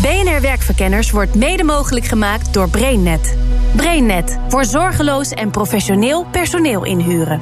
BNR 0.00 0.40
Werkverkenners 0.40 1.10
wordt 1.10 1.34
mede 1.34 1.64
mogelijk 1.64 2.06
gemaakt 2.06 2.52
door 2.52 2.70
BrainNet. 2.70 3.36
BrainNet 3.76 4.38
voor 4.48 4.64
zorgeloos 4.64 5.30
en 5.30 5.50
professioneel 5.50 6.26
personeel 6.30 6.84
inhuren. 6.84 7.40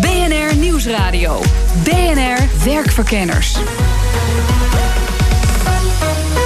BNR 0.00 0.56
Nieuwsradio. 0.56 1.40
BNR 1.84 2.64
Werkverkenners. 2.64 3.56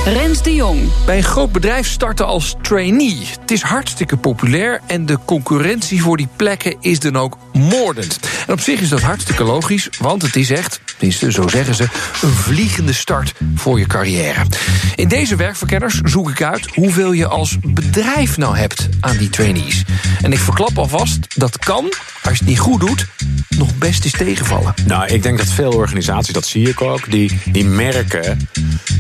Rens 0.05 0.43
de 0.43 0.55
Jong. 0.55 0.81
Bij 1.07 1.17
een 1.17 1.23
groot 1.23 1.53
bedrijf 1.53 1.89
starten 1.89 2.27
als 2.27 2.55
trainee. 2.63 3.27
Het 3.41 3.51
is 3.51 3.63
hartstikke 3.63 4.17
populair 4.17 4.81
en 4.87 5.07
de 5.07 5.19
concurrentie 5.25 6.03
voor 6.03 6.17
die 6.17 6.29
plekken 6.37 6.77
is 6.81 7.01
dan 7.01 7.17
ook 7.17 7.37
moordend. 7.53 8.19
En 8.47 8.53
op 8.53 8.61
zich 8.61 8.81
is 8.81 8.89
dat 8.89 9.01
hartstikke 9.01 9.45
logisch, 9.45 9.89
want 9.99 10.23
het 10.23 10.37
is 10.37 10.51
echt, 10.51 10.81
tenminste 10.85 11.33
zo 11.33 11.49
zeggen 11.49 11.75
ze, 11.75 11.83
een 12.23 12.33
vliegende 12.33 12.93
start 12.93 13.33
voor 13.55 13.79
je 13.79 13.87
carrière. 13.87 14.47
In 14.95 15.09
deze 15.09 15.37
werkverkenners 15.37 16.01
zoek 16.03 16.31
ik 16.31 16.43
uit 16.43 16.67
hoeveel 16.75 17.13
je 17.13 17.27
als 17.27 17.57
bedrijf 17.61 18.37
nou 18.37 18.57
hebt 18.57 18.89
aan 19.01 19.17
die 19.17 19.31
trainees. 19.31 19.85
En 20.23 20.33
ik 20.33 20.39
verklap 20.39 20.79
alvast, 20.79 21.19
dat 21.35 21.59
kan, 21.59 21.85
als 22.23 22.33
je 22.33 22.39
het 22.39 22.47
niet 22.47 22.59
goed 22.59 22.81
doet, 22.81 23.07
nog 23.49 23.75
best 23.79 24.05
eens 24.05 24.13
tegenvallen. 24.13 24.75
Nou, 24.87 25.07
ik 25.07 25.23
denk 25.23 25.39
dat 25.39 25.49
veel 25.49 25.73
organisaties, 25.73 26.35
dat 26.35 26.47
zie 26.47 26.69
ik 26.69 26.81
ook, 26.81 27.11
die, 27.11 27.41
die 27.45 27.65
merken 27.65 28.49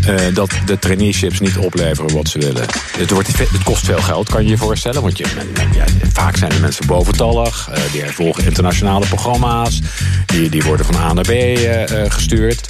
uh, 0.08 0.20
dat 0.34 0.53
de 0.67 0.79
traineeships 0.79 1.41
niet 1.41 1.56
opleveren 1.56 2.14
wat 2.14 2.29
ze 2.29 2.39
willen. 2.39 2.67
Het, 2.97 3.11
wordt, 3.11 3.39
het 3.39 3.62
kost 3.64 3.84
veel 3.84 4.03
geld, 4.03 4.29
kan 4.31 4.42
je 4.42 4.48
je 4.48 4.56
voorstellen. 4.56 5.03
Want 5.03 5.19
je, 5.19 5.27
ja, 5.73 5.84
vaak 6.12 6.36
zijn 6.36 6.51
de 6.51 6.61
mensen 6.61 6.86
boventallig. 6.86 7.69
Uh, 7.70 7.92
die 7.92 8.05
volgen 8.06 8.45
internationale 8.45 9.06
programma's. 9.06 9.34
Die, 10.27 10.51
die 10.51 10.63
worden 10.63 10.87
van 10.87 10.97
A 10.97 11.13
naar 11.13 11.25
B 11.25 11.31
uh, 11.31 11.83
gestuurd. 12.09 12.69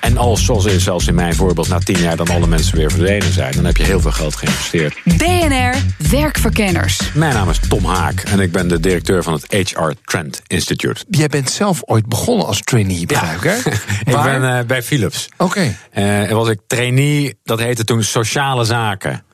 en 0.00 0.16
als, 0.16 0.44
zoals 0.44 0.76
zelfs 0.76 1.06
in 1.06 1.14
mijn 1.14 1.34
voorbeeld, 1.34 1.68
na 1.68 1.78
tien 1.78 1.98
jaar 1.98 2.16
dan 2.16 2.28
alle 2.28 2.46
mensen 2.46 2.76
weer 2.76 2.90
verdwenen 2.90 3.32
zijn, 3.32 3.52
dan 3.52 3.64
heb 3.64 3.76
je 3.76 3.84
heel 3.84 4.00
veel 4.00 4.10
geld 4.10 4.36
geïnvesteerd. 4.36 4.96
BNR 5.04 5.74
Werkverkenners. 6.10 7.00
Mijn 7.14 7.34
naam 7.34 7.50
is 7.50 7.58
Tom 7.68 7.84
Haak 7.84 8.20
en 8.20 8.40
ik 8.40 8.52
ben 8.52 8.68
de 8.68 8.80
directeur 8.80 9.22
van 9.22 9.32
het 9.32 9.70
HR 9.70 9.90
Trend 10.04 10.42
Institute. 10.46 11.04
Jij 11.10 11.28
bent 11.28 11.50
zelf 11.50 11.80
ooit 11.84 12.06
begonnen 12.06 12.46
als 12.46 12.60
trainee, 12.60 13.06
begrijp 13.06 13.36
ik, 13.36 13.42
hè? 13.42 13.70
ik 14.12 14.22
ben 14.22 14.66
bij 14.66 14.82
Philips. 14.82 15.28
Oké. 15.36 15.74
Okay. 15.92 16.28
was 16.28 16.48
ik 16.48 16.60
trainee, 16.66 17.38
dat 17.44 17.58
heette 17.58 17.84
toen 17.84 18.02
sociale 18.02 18.64
zaken. 18.64 19.24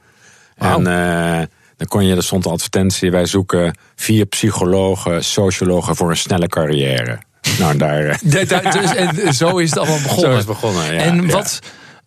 Wow. 0.57 0.87
En 0.87 1.51
dan 1.81 1.89
kon 1.89 2.07
je, 2.07 2.17
er 2.17 2.23
stond 2.23 2.45
een 2.45 2.53
advertentie, 2.53 3.11
wij 3.11 3.27
zoeken 3.27 3.79
vier 3.97 4.27
psychologen, 4.27 5.25
sociologen 5.25 5.97
voor 5.97 6.11
een 6.11 6.17
snelle 6.17 6.47
carrière. 6.47 7.19
Nou, 7.59 7.77
daar. 7.77 8.21
dus, 8.23 8.95
en 8.95 9.35
zo 9.35 9.59
is 9.59 9.71
het 9.71 9.79
allemaal 9.79 10.03
begonnen. 10.03 10.33
Zo 10.33 10.39
is 10.39 10.45
begonnen, 10.45 10.95
ja. 10.95 11.01
En 11.01 11.31
wat 11.31 11.59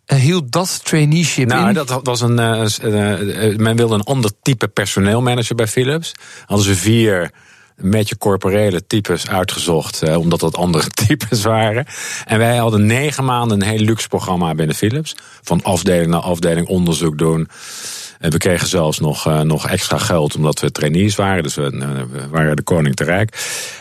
ja. 0.06 0.16
hield 0.16 0.52
dat 0.52 0.82
traineeship 0.84 1.48
nou, 1.48 1.68
in? 1.68 1.74
dat 1.74 2.00
was 2.04 2.22
een. 2.22 2.40
Uh, 2.40 2.66
uh, 2.84 3.58
men 3.58 3.76
wilde 3.76 3.94
een 3.94 4.04
ander 4.04 4.32
type 4.42 4.68
personeelmanager 4.68 5.56
bij 5.56 5.68
Philips. 5.68 6.12
Hadden 6.45 6.66
ze 6.66 6.76
vier 6.76 7.32
een 7.78 7.89
beetje 7.89 8.17
corporele 8.17 8.88
types 8.88 9.28
uitgezocht, 9.28 10.02
eh, 10.02 10.17
omdat 10.17 10.39
dat 10.39 10.56
andere 10.56 10.88
types 11.08 11.44
waren. 11.44 11.86
En 12.26 12.38
wij 12.38 12.58
hadden 12.58 12.86
negen 12.86 13.26
maanden 13.26 13.62
een 13.62 13.67
heel 13.67 13.86
luxe 13.86 14.08
programma 14.08 14.56
binnen 14.56 14.76
Philips. 14.76 15.16
Van 15.42 15.64
afdeling 15.64 16.12
naar 16.12 16.22
afdeling 16.22 16.67
onderzoek 16.67 17.17
doen. 17.17 17.48
En 18.23 18.32
we 18.32 18.38
kregen 18.38 18.67
zelfs 18.67 19.00
nog, 19.00 19.28
uh, 19.28 19.42
nog 19.42 19.67
extra 19.67 19.98
geld 19.98 20.36
omdat 20.36 20.60
we 20.60 20.72
trainees 20.72 21.16
waren. 21.16 21.44
Dus 21.44 21.56
we, 21.56 21.72
uh, 21.72 21.88
we 22.11 22.28
waren 22.28 22.56
de 22.56 22.61
koning 22.61 22.95
te 22.95 23.04
rijk. 23.04 23.38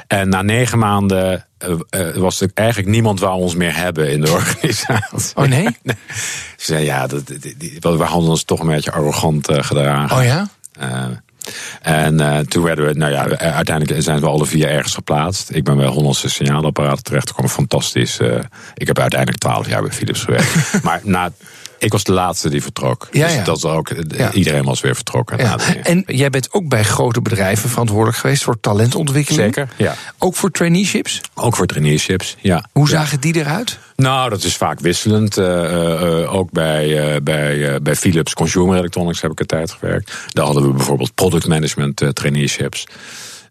En 0.06 0.28
na 0.28 0.42
negen 0.42 0.78
maanden 0.78 1.46
uh, 1.90 2.16
was 2.16 2.40
er 2.40 2.50
eigenlijk 2.54 2.88
niemand 2.88 3.20
wou 3.20 3.40
ons 3.40 3.54
meer 3.54 3.76
hebben 3.76 4.10
in 4.10 4.20
de 4.20 4.30
organisatie. 4.40 5.36
Oh 5.36 5.44
nee? 5.44 5.66
Ze 6.56 6.64
zeiden 6.64 6.86
ja, 6.86 7.06
dat, 7.06 7.26
die, 7.26 7.56
die, 7.56 7.76
we 7.80 7.88
hadden 7.88 8.30
ons 8.30 8.44
toch 8.44 8.60
een 8.60 8.66
beetje 8.66 8.92
arrogant 8.92 9.48
gedragen. 9.52 10.16
Oh 10.16 10.24
ja? 10.24 10.48
En 11.82 12.20
uh, 12.20 12.38
toen 12.38 12.62
werden 12.62 12.86
we, 12.86 12.92
nou 12.92 13.12
ja, 13.12 13.36
uiteindelijk 13.38 14.02
zijn 14.02 14.20
we 14.20 14.26
alle 14.26 14.46
vier 14.46 14.68
ergens 14.68 14.94
geplaatst. 14.94 15.50
Ik 15.50 15.64
ben 15.64 15.76
bij 15.76 15.86
Hollandse 15.86 16.28
signaalapparaten 16.28 17.02
terechtgekomen, 17.02 17.50
fantastisch. 17.50 18.20
Uh, 18.20 18.38
ik 18.74 18.86
heb 18.86 18.98
uiteindelijk 18.98 19.40
twaalf 19.40 19.68
jaar 19.68 19.82
bij 19.82 19.92
Philips 19.92 20.24
gewerkt. 20.24 20.54
maar 20.82 21.00
na 21.04 21.32
ik 21.82 21.92
was 21.92 22.04
de 22.04 22.12
laatste 22.12 22.48
die 22.48 22.62
vertrok. 22.62 23.08
Ja, 23.12 23.26
dus 23.26 23.36
ja. 23.36 23.44
dat 23.44 23.56
is 23.56 23.64
ook, 23.64 23.92
ja. 24.08 24.32
iedereen 24.32 24.64
was 24.64 24.80
weer 24.80 24.94
vertrokken. 24.94 25.38
Ja. 25.38 25.58
En 25.82 26.04
jij 26.06 26.30
bent 26.30 26.52
ook 26.52 26.68
bij 26.68 26.84
grote 26.84 27.20
bedrijven 27.20 27.70
verantwoordelijk 27.70 28.18
geweest 28.18 28.42
voor 28.42 28.60
talentontwikkeling. 28.60 29.54
Zeker, 29.54 29.68
ja. 29.76 29.94
Ook 30.18 30.34
voor 30.34 30.50
traineeships? 30.50 31.20
Ook 31.34 31.56
voor 31.56 31.66
traineeships, 31.66 32.36
ja. 32.40 32.64
Hoe 32.72 32.88
zagen 32.88 33.20
die 33.20 33.36
eruit? 33.36 33.78
Nou, 33.96 34.30
dat 34.30 34.44
is 34.44 34.56
vaak 34.56 34.80
wisselend. 34.80 35.38
Uh, 35.38 35.46
uh, 35.46 36.34
ook 36.34 36.50
bij, 36.50 37.14
uh, 37.14 37.20
bij, 37.22 37.82
bij 37.82 37.96
Philips 37.96 38.34
Consumer 38.34 38.78
Electronics 38.78 39.20
heb 39.20 39.30
ik 39.30 39.40
een 39.40 39.46
tijd 39.46 39.70
gewerkt. 39.70 40.12
Daar 40.28 40.44
hadden 40.44 40.62
we 40.62 40.72
bijvoorbeeld 40.72 41.14
product 41.14 41.46
management 41.46 42.02
traineeships. 42.12 42.86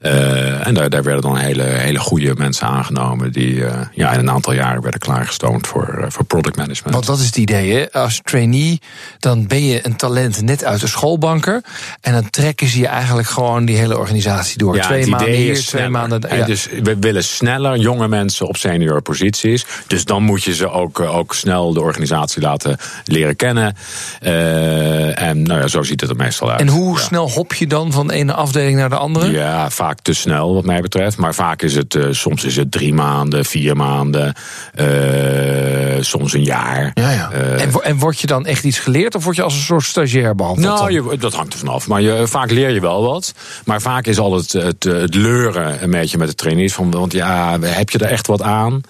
Uh, 0.02 0.68
en 0.68 0.74
daar, 0.74 0.90
daar 0.90 1.04
werden 1.04 1.22
dan 1.22 1.38
hele, 1.38 1.64
hele 1.64 2.00
goede 2.00 2.34
mensen 2.38 2.68
aangenomen 2.68 3.32
die 3.32 3.54
uh, 3.54 3.74
ja, 3.94 4.12
in 4.12 4.20
een 4.20 4.30
aantal 4.30 4.54
jaren 4.54 4.82
werden 4.82 5.00
klaargestoomd 5.00 5.68
voor, 5.68 5.98
uh, 6.00 6.06
voor 6.08 6.26
product 6.26 6.56
management. 6.56 6.94
Want 6.94 7.06
dat 7.06 7.20
is 7.20 7.26
het 7.26 7.38
idee, 7.38 7.74
hè? 7.74 7.92
Als 7.92 8.22
trainee, 8.24 8.80
dan 9.20 9.48
ben 9.48 9.66
je 9.66 9.86
een 9.86 9.96
talent 9.96 10.42
net 10.42 10.64
uit 10.64 10.82
de 10.82 10.88
schoolbanker. 10.88 11.62
En 12.02 12.14
dan 12.14 12.30
trekken 12.30 12.68
ze 12.68 12.80
je 12.80 12.88
eigenlijk 12.88 13.28
gewoon 13.28 13.66
die 13.66 13.78
hele 13.78 13.98
organisatie 13.98 14.58
door. 14.58 14.76
Ja, 14.76 14.84
twee 14.84 15.08
maanden 15.08 15.30
hier, 15.30 15.54
twee 15.54 15.56
sneller. 15.56 15.92
maanden. 15.92 16.22
Ja. 16.30 16.46
Dus 16.46 16.68
we 16.84 16.98
willen 17.00 17.24
sneller 17.24 17.78
jonge 17.78 18.08
mensen 18.08 18.48
op 18.48 18.58
senior 18.58 19.02
posities. 19.02 19.66
Dus 19.88 20.06
dan 20.06 20.24
moet 20.24 20.44
je 20.44 20.54
ze 20.54 20.70
ook, 20.70 21.00
ook 21.00 21.34
snel 21.34 21.74
de 21.74 21.82
organisatie 21.82 22.42
laten 22.42 22.78
leren 23.06 23.36
kennen. 23.36 23.76
en 24.20 25.44
nou 25.44 25.60
ja, 25.60 25.68
zo 25.68 25.84
ziet 25.84 26.02
het 26.02 26.10
er 26.10 26.16
meestal 26.16 26.52
uit. 26.52 26.60
En 26.60 26.68
hoe 26.68 26.98
ja. 26.98 27.04
snel 27.04 27.30
hop 27.30 27.54
je 27.54 27.68
dan 27.68 27.92
van 27.92 28.08
de 28.08 28.14
ene 28.14 28.34
afdeling 28.34 28.78
naar 28.78 28.90
de 28.90 28.96
andere? 28.96 29.32
Ja, 29.32 29.70
vaak 29.70 29.91
te 30.00 30.14
snel 30.14 30.54
wat 30.54 30.66
mij 30.66 30.82
betreft. 30.82 31.18
Maar 31.18 31.36
vaak 31.36 31.62
is 31.62 31.76
het, 31.76 31.94
uh, 31.94 32.08
soms 32.12 32.44
is 32.44 32.56
het 32.56 32.72
drie 32.72 32.94
maanden, 32.94 33.46
vier 33.46 33.76
maanden, 33.76 34.36
uh, 34.76 36.02
soms 36.02 36.34
een 36.34 36.44
jaar. 36.44 36.92
Ja, 36.94 37.12
ja. 37.12 37.32
Uh, 37.34 37.62
en, 37.62 37.72
en 37.84 37.98
word 37.98 38.20
je 38.20 38.28
dan 38.28 38.46
echt 38.46 38.64
iets 38.64 38.80
geleerd 38.80 39.16
of 39.16 39.24
word 39.24 39.36
je 39.36 39.42
als 39.42 39.54
een 39.54 39.62
soort 39.62 39.84
stagiair 39.84 40.36
behandeld? 40.36 40.80
Nou, 40.80 40.92
je, 40.92 41.18
dat 41.18 41.34
hangt 41.34 41.54
er 41.54 41.60
vanaf. 41.60 41.88
Maar 41.88 42.02
je, 42.02 42.28
vaak 42.28 42.52
leer 42.52 42.70
je 42.70 42.82
wel 42.82 43.04
wat. 43.04 43.34
Maar 43.66 43.82
vaak 43.82 44.06
is 44.06 44.20
al 44.20 44.34
het, 44.34 44.52
het, 44.52 44.84
het 44.84 45.16
leuren 45.16 45.84
een 45.84 45.92
beetje 45.92 46.18
met 46.18 46.28
de 46.28 46.36
trainees. 46.36 46.74
Van, 46.74 46.92
want 46.92 47.14
ja, 47.14 47.60
heb 47.60 47.90
je 47.90 47.98
er 47.98 48.10
echt 48.12 48.28
wat 48.28 48.42
aan? 48.42 48.82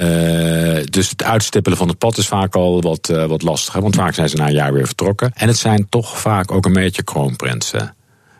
Uh, 0.00 0.82
dus 0.84 1.10
het 1.10 1.22
uitstippelen 1.22 1.78
van 1.78 1.88
het 1.88 1.98
pad 1.98 2.18
is 2.18 2.26
vaak 2.26 2.54
al 2.54 2.82
wat, 2.82 3.08
uh, 3.12 3.24
wat 3.24 3.42
lastiger. 3.42 3.82
Want 3.82 3.94
vaak 3.94 4.14
zijn 4.14 4.28
ze 4.28 4.36
na 4.36 4.46
een 4.46 4.52
jaar 4.52 4.72
weer 4.72 4.86
vertrokken. 4.86 5.30
En 5.34 5.48
het 5.48 5.58
zijn 5.58 5.86
toch 5.88 6.18
vaak 6.18 6.50
ook 6.50 6.66
een 6.66 6.72
beetje 6.72 7.02
kroonprinsen 7.02 7.95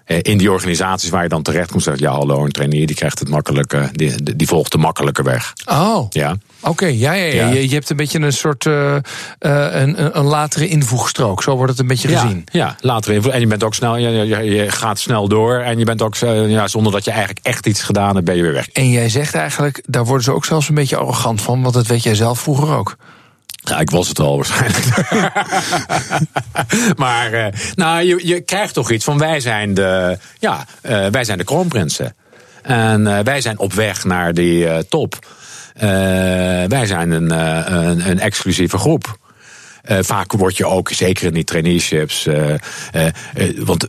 in 0.07 0.39
die 0.39 0.51
organisaties 0.51 1.11
waar 1.11 1.23
je 1.23 1.29
dan 1.29 1.43
terecht 1.43 1.71
komt, 1.71 1.83
zeggen 1.83 2.03
ja, 2.03 2.13
hallo, 2.13 2.45
een 2.45 2.51
trainee 2.51 2.87
die 2.87 2.97
krijgt 2.97 3.19
het 3.19 3.29
makkelijke, 3.29 3.89
die, 3.93 4.37
die 4.37 4.47
volgt 4.47 4.73
de 4.73 4.79
makkelijke 4.79 5.23
weg. 5.23 5.53
Oh, 5.65 6.07
ja. 6.11 6.37
Oké, 6.61 6.71
okay, 6.71 6.97
ja, 6.97 7.13
ja, 7.13 7.25
ja, 7.25 7.49
Je, 7.49 7.69
je, 7.69 7.75
hebt 7.75 7.91
een 7.91 7.97
beetje 7.97 8.21
een 8.21 8.33
soort 8.33 8.65
uh, 8.65 8.95
uh, 8.95 9.01
een, 9.41 10.19
een 10.19 10.25
latere 10.25 10.69
invoegstrook. 10.69 11.43
Zo 11.43 11.57
wordt 11.57 11.71
het 11.71 11.81
een 11.81 11.87
beetje 11.87 12.09
ja, 12.09 12.21
gezien. 12.21 12.45
Ja, 12.53 12.77
latere 12.81 13.15
invoeg. 13.15 13.33
En 13.33 13.41
je 13.41 13.47
bent 13.47 13.65
ook 13.65 13.75
snel, 13.75 13.97
je, 13.97 14.09
je, 14.09 14.45
je 14.45 14.71
gaat 14.71 14.99
snel 14.99 15.29
door. 15.29 15.59
En 15.59 15.79
je 15.79 15.85
bent 15.85 16.03
ook, 16.03 16.17
uh, 16.21 16.51
ja, 16.51 16.69
zonder 16.69 16.93
dat 16.93 17.05
je 17.05 17.11
eigenlijk 17.11 17.47
echt 17.47 17.67
iets 17.67 17.83
gedaan 17.83 18.15
hebt, 18.15 18.27
ben 18.27 18.37
je 18.37 18.43
weer 18.43 18.53
weg. 18.53 18.69
En 18.69 18.91
jij 18.91 19.09
zegt 19.09 19.35
eigenlijk, 19.35 19.83
daar 19.87 20.05
worden 20.05 20.25
ze 20.25 20.33
ook 20.33 20.45
zelfs 20.45 20.69
een 20.69 20.75
beetje 20.75 20.97
arrogant 20.97 21.43
van, 21.43 21.63
want 21.63 21.75
dat 21.75 21.87
weet 21.87 22.03
jij 22.03 22.15
zelf 22.15 22.41
vroeger 22.41 22.77
ook. 22.77 22.97
Ja, 23.69 23.81
ik 23.81 23.91
was 23.91 24.09
het 24.09 24.19
al 24.19 24.37
waarschijnlijk. 24.37 25.13
maar 27.05 27.33
uh, 27.33 27.47
nou, 27.75 28.03
je, 28.03 28.27
je 28.27 28.41
krijgt 28.41 28.75
toch 28.75 28.91
iets 28.91 29.05
van 29.05 29.19
wij 29.19 29.41
zijn 29.41 29.75
de, 29.75 30.19
ja, 30.39 30.67
uh, 30.83 31.07
wij 31.07 31.25
zijn 31.25 31.39
de 31.39 31.45
kroonprinsen. 31.45 32.15
En 32.63 33.01
uh, 33.01 33.19
wij 33.19 33.41
zijn 33.41 33.59
op 33.59 33.73
weg 33.73 34.05
naar 34.05 34.35
die 34.35 34.89
top. 34.89 35.27
wij 36.69 36.87
zijn 36.87 37.11
een, 37.11 37.31
een, 37.31 38.11
een 38.11 38.21
exclusieve 38.21 38.79
groep. 38.79 39.19
Eh, 39.87 39.99
vaak 40.01 40.33
word 40.33 40.57
je 40.57 40.67
ook, 40.67 40.91
zeker 40.91 41.27
in 41.27 41.35
die 41.35 41.45
traineeships. 41.45 42.27
eh, 42.27 42.55
eh, 42.55 42.61
want 43.59 43.87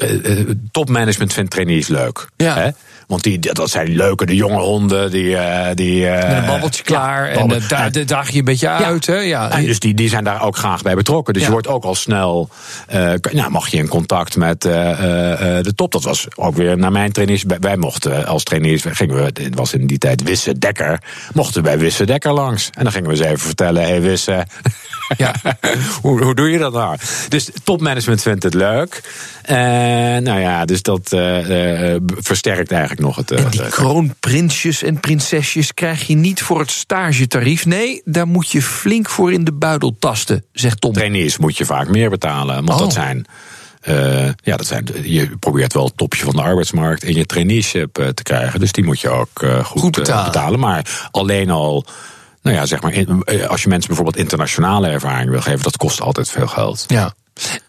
topmanagement 0.72 1.34
vindt 1.34 1.52
trainees 1.52 1.88
leuk. 1.88 2.28
Ja. 2.38 2.56
Hè? 2.58 2.70
Want 3.08 3.24
die, 3.24 3.40
dat 3.40 3.70
zijn 3.70 3.96
leuke, 3.96 4.26
de 4.26 4.36
jonge 4.36 4.60
honden. 4.62 5.12
Die, 5.12 5.38
die, 5.74 6.06
Met 6.06 6.24
een 6.24 6.46
babbeltje 6.46 6.84
klaar. 6.84 7.28
en 7.30 7.38
babbel- 7.38 7.68
daar 7.68 8.06
daag 8.06 8.30
je 8.30 8.40
een 8.40 8.46
beetje 8.46 8.70
uit. 8.70 9.06
Hè? 9.06 9.16
Ja. 9.16 9.52
en 9.52 9.66
dus 9.66 9.80
die, 9.80 9.94
die 9.94 10.10
zijn 10.10 10.24
daar 10.24 10.42
ook 10.44 10.58
graag 10.58 10.82
bij 10.82 10.96
betrokken. 10.96 11.34
Dus 11.34 11.42
Ja. 11.42 11.48
je 11.48 11.54
wordt 11.54 11.68
ook 11.68 11.84
al 11.84 11.96
snel. 11.96 12.50
kan- 13.22 13.36
nou, 13.36 13.52
mag 13.52 13.68
je 13.68 13.78
in 13.78 13.88
contact 13.88 14.36
met 14.36 14.62
de 14.62 15.72
top. 15.76 15.92
Dat 15.92 16.04
was 16.04 16.28
ook 16.36 16.56
weer 16.56 16.78
naar 16.78 16.92
mijn 16.92 17.12
trainees. 17.12 17.44
Wij- 17.44 17.60
Wij 17.60 17.78
mochten 17.78 18.26
als 18.26 18.44
trainees. 18.44 18.84
Gingen 18.90 19.16
we, 19.16 19.22
het 19.44 19.56
was 19.56 19.74
in 19.74 19.88
die 19.88 19.98
tijd 19.98 20.24
Wisse 20.24 20.58
Dekker. 20.58 21.00
Mochten 21.34 21.64
wij 21.64 21.78
Wisse 21.80 22.06
Dekker 22.06 22.34
langs. 22.34 22.70
En 22.74 22.84
dan 22.84 22.92
gingen 22.94 23.10
we 23.10 23.16
ze 23.16 23.26
even 23.26 23.40
vertellen: 23.40 23.82
hé 23.82 23.88
hey, 23.90 24.02
Wisse. 24.02 24.46
Ja. 25.18 25.34
hoe, 26.02 26.24
hoe 26.24 26.36
doe 26.36 26.50
je 26.50 26.58
dat 26.58 26.74
nou? 26.74 26.98
Dus 27.30 27.50
topmanagement 27.64 28.22
vindt 28.22 28.44
het 28.44 28.54
leuk. 28.54 29.02
En 29.44 30.24
nou 30.24 30.40
ja, 30.40 30.66
dus 30.66 30.82
dat 30.82 31.12
eh, 31.14 31.94
eh, 31.94 32.02
versterkt 32.20 32.72
eigenlijk 32.72 33.02
nog 33.02 33.16
het. 33.16 33.32
eh, 33.32 33.44
En 33.44 33.50
die 33.50 33.68
kroonprinsjes 33.68 34.84
en 34.84 35.00
prinsesjes 35.00 35.74
krijg 35.74 36.08
je 36.08 36.16
niet 36.16 36.42
voor 36.42 36.60
het 36.60 36.72
stagetarief. 36.72 37.66
Nee, 37.66 38.02
daar 38.06 38.28
moet 38.28 38.52
je 38.52 38.62
flink 38.62 39.10
voor 39.10 39.34
in 39.34 39.44
de 39.44 39.52
buidel 39.54 39.96
tasten, 40.00 40.46
zegt 40.52 40.82
Tom. 40.82 40.94
trainees 40.94 41.38
moet 41.38 41.58
je 41.58 41.66
vaak 41.66 41.88
meer 41.90 42.10
betalen. 42.10 42.56
Want 42.56 42.70
Oh. 42.70 42.80
dat 42.80 42.94
zijn. 42.94 43.26
eh, 43.82 44.26
ja, 44.44 44.58
dat 44.58 44.66
zijn, 44.66 44.88
je 45.04 45.30
probeert 45.40 45.74
wel 45.74 45.86
het 45.86 45.98
topje 45.98 46.24
van 46.24 46.36
de 46.36 46.42
arbeidsmarkt 46.42 47.04
in 47.04 47.16
je 47.16 47.26
traineeship 47.26 47.98
eh, 47.98 48.08
te 48.08 48.24
krijgen. 48.24 48.60
Dus 48.60 48.72
die 48.72 48.84
moet 48.84 49.00
je 49.00 49.10
ook 49.10 49.42
eh, 49.44 49.64
goed, 49.66 49.82
Goed 49.82 49.98
eh, 49.98 50.04
betalen. 50.04 50.26
betalen. 50.32 50.60
Maar 50.60 51.08
alleen 51.12 51.50
al, 51.50 51.86
nou 52.48 52.60
ja, 52.60 52.66
zeg 52.66 52.82
maar, 52.82 52.94
in- 52.94 53.22
eh, 53.26 53.46
als 53.48 53.62
je 53.64 53.70
mensen 53.70 53.88
bijvoorbeeld 53.88 54.18
internationale 54.24 54.88
ervaring 54.88 55.30
wil 55.30 55.42
geven, 55.42 55.62
dat 55.64 55.78
kost 55.78 56.02
altijd 56.02 56.30
veel 56.30 56.48
geld. 56.48 56.84
Ja. 56.88 57.14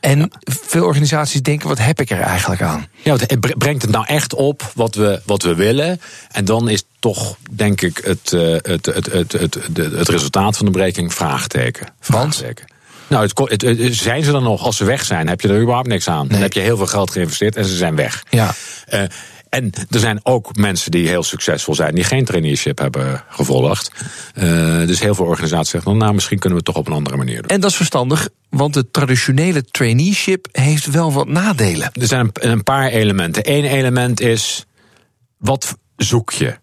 En 0.00 0.30
veel 0.44 0.84
organisaties 0.84 1.42
denken, 1.42 1.68
wat 1.68 1.78
heb 1.78 2.00
ik 2.00 2.10
er 2.10 2.20
eigenlijk 2.20 2.62
aan? 2.62 2.86
Ja, 3.02 3.12
het- 3.12 3.30
het 3.30 3.40
bre- 3.40 3.56
brengt 3.58 3.82
het 3.82 3.90
nou 3.90 4.06
echt 4.06 4.34
op 4.34 4.70
wat 4.74 4.94
we, 4.94 5.20
wat 5.24 5.42
we 5.42 5.54
willen? 5.54 6.00
En 6.30 6.44
dan 6.44 6.68
is 6.68 6.82
toch, 6.98 7.36
denk 7.50 7.80
ik, 7.80 8.00
het, 8.04 8.32
eh, 8.32 8.40
het, 8.62 8.86
het, 8.86 9.12
het, 9.12 9.32
het, 9.32 9.54
het, 9.54 9.76
het 9.92 10.08
resultaat 10.08 10.56
van 10.56 10.66
de 10.66 10.72
breking 10.72 11.14
vraagteken. 11.14 11.86
vraagteken. 12.00 12.64
Nou, 13.06 13.22
het, 13.22 13.32
ko- 13.32 13.46
het, 13.48 13.62
het- 13.62 13.94
zijn 13.94 14.24
ze 14.24 14.30
dan 14.32 14.42
nog? 14.42 14.62
Als 14.62 14.76
ze 14.76 14.84
weg 14.84 15.04
zijn, 15.04 15.28
heb 15.28 15.40
je 15.40 15.48
er 15.48 15.60
überhaupt 15.60 15.88
niks 15.88 16.08
aan. 16.08 16.28
Dan 16.28 16.40
heb 16.40 16.52
je 16.52 16.60
heel 16.60 16.76
veel 16.76 16.86
geld 16.86 17.10
geïnvesteerd 17.10 17.56
en 17.56 17.64
ze 17.64 17.76
zijn 17.76 17.96
weg. 17.96 18.22
Ja. 18.30 18.54
Eh, 18.86 19.02
en 19.48 19.72
er 19.90 20.00
zijn 20.00 20.20
ook 20.22 20.56
mensen 20.56 20.90
die 20.90 21.08
heel 21.08 21.22
succesvol 21.22 21.74
zijn, 21.74 21.94
die 21.94 22.04
geen 22.04 22.24
traineeship 22.24 22.78
hebben 22.78 23.24
gevolgd. 23.28 23.92
Eh, 24.34 24.46
dus 24.86 25.00
heel 25.00 25.14
veel 25.14 25.24
organisaties 25.24 25.70
zeggen 25.70 25.90
dan, 25.90 26.00
nou, 26.00 26.14
misschien 26.14 26.38
kunnen 26.38 26.58
we 26.58 26.64
het 26.64 26.74
toch 26.74 26.84
op 26.84 26.90
een 26.90 26.98
andere 26.98 27.16
manier 27.16 27.42
doen. 27.42 27.50
En 27.50 27.60
dat 27.60 27.70
is 27.70 27.76
verstandig, 27.76 28.28
want 28.48 28.74
het 28.74 28.92
traditionele 28.92 29.64
traineeship 29.64 30.46
heeft 30.52 30.90
wel 30.90 31.12
wat 31.12 31.28
nadelen. 31.28 31.90
Er 31.92 32.06
zijn 32.06 32.30
een, 32.32 32.62
paar 32.62 32.88
elementen. 32.88 33.42
Eén 33.52 33.64
element 33.64 34.20
is, 34.20 34.66
wat 35.38 35.76
zoek 35.96 36.30
je? 36.32 36.56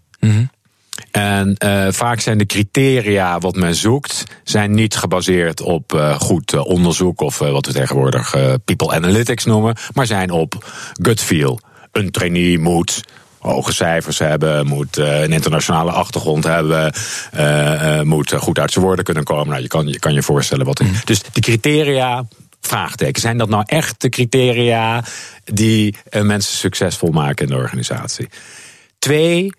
En 1.12 1.58
eh, 1.58 1.88
vaak 1.90 2.20
zijn 2.20 2.38
de 2.38 2.46
criteria 2.46 3.40
wat 3.40 3.56
men 3.56 3.76
zoekt, 3.76 4.24
zijn 4.44 4.74
niet 4.74 4.96
gebaseerd 4.96 5.62
op 5.62 5.94
eh, 5.94 6.20
goed 6.20 6.58
onderzoek 6.58 7.22
of 7.22 7.38
wat 7.38 7.66
we 7.66 7.74
tegenwoordig 7.74 8.36
people 8.66 8.92
analytics 8.92 9.46
noemen, 9.46 9.76
maar 9.94 10.06
zijn 10.06 10.32
op 10.32 10.66
gut 11.02 11.22
feel. 11.22 11.60
Een 11.96 12.12
trainee 12.12 12.60
moet 12.60 13.04
hoge 13.40 13.74
cijfers 13.74 14.20
hebben, 14.20 14.68
moet 14.68 14.98
eh, 14.98 15.22
een 15.22 15.32
internationale 15.32 15.92
achtergrond 15.92 16.44
hebben, 16.44 16.94
eh, 17.32 18.00
eh, 18.00 18.06
moet 18.06 18.34
goed 18.34 18.60
uit 18.60 18.72
zijn 18.72 18.86
woorden 18.86 19.06
kunnen 19.06 19.24
komen. 19.24 19.48
Nou, 19.48 19.62
je 19.62 19.68
kan 19.68 19.88
je, 19.88 20.00
kan 20.00 20.14
je 20.14 20.24
voorstellen 20.24 20.66
wat. 20.66 20.82
Dus 21.04 21.22
de 21.34 21.42
criteria. 21.42 22.26
Vraagteken. 22.62 23.22
Zijn 23.22 23.38
dat 23.38 23.50
nou 23.50 23.64
echt 23.66 24.02
de 24.02 24.10
criteria 24.10 25.04
die 25.44 25.96
mensen 26.12 26.56
succesvol 26.56 27.10
maken 27.10 27.46
in 27.46 27.52
de 27.52 27.58
organisatie? 27.58 28.30
Twee, 29.00 29.54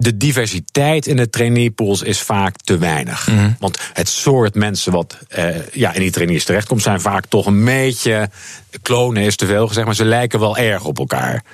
de 0.00 0.16
diversiteit 0.16 1.06
in 1.06 1.16
de 1.16 1.30
traineepools 1.30 2.02
is 2.02 2.20
vaak 2.20 2.56
te 2.56 2.78
weinig. 2.78 3.28
Want 3.58 3.78
het 3.92 4.08
soort 4.08 4.54
mensen 4.54 4.92
wat 4.92 5.18
eh, 5.28 5.66
ja, 5.72 5.92
in 5.92 6.00
die 6.00 6.10
trainees 6.10 6.44
terechtkomt, 6.44 6.82
zijn 6.82 7.00
vaak 7.00 7.26
toch 7.26 7.46
een 7.46 7.64
beetje. 7.64 8.30
Klonen 8.82 9.22
is 9.22 9.36
te 9.36 9.46
veel 9.46 9.66
gezegd, 9.66 9.86
maar 9.86 9.94
ze 9.94 10.04
lijken 10.04 10.40
wel 10.40 10.56
erg 10.56 10.84
op 10.84 10.98
elkaar. 10.98 11.44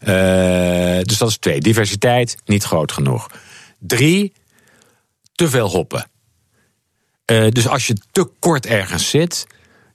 Eh, 0.00 1.02
dus 1.02 1.18
dat 1.18 1.28
is 1.28 1.36
twee. 1.36 1.60
Diversiteit 1.60 2.36
niet 2.44 2.64
groot 2.64 2.92
genoeg. 2.92 3.30
Drie, 3.78 4.32
te 5.34 5.48
veel 5.48 5.68
hoppen. 5.68 6.06
Eh, 7.24 7.48
dus 7.48 7.68
als 7.68 7.86
je 7.86 7.96
te 8.12 8.30
kort 8.38 8.66
ergens 8.66 9.10
zit, 9.10 9.46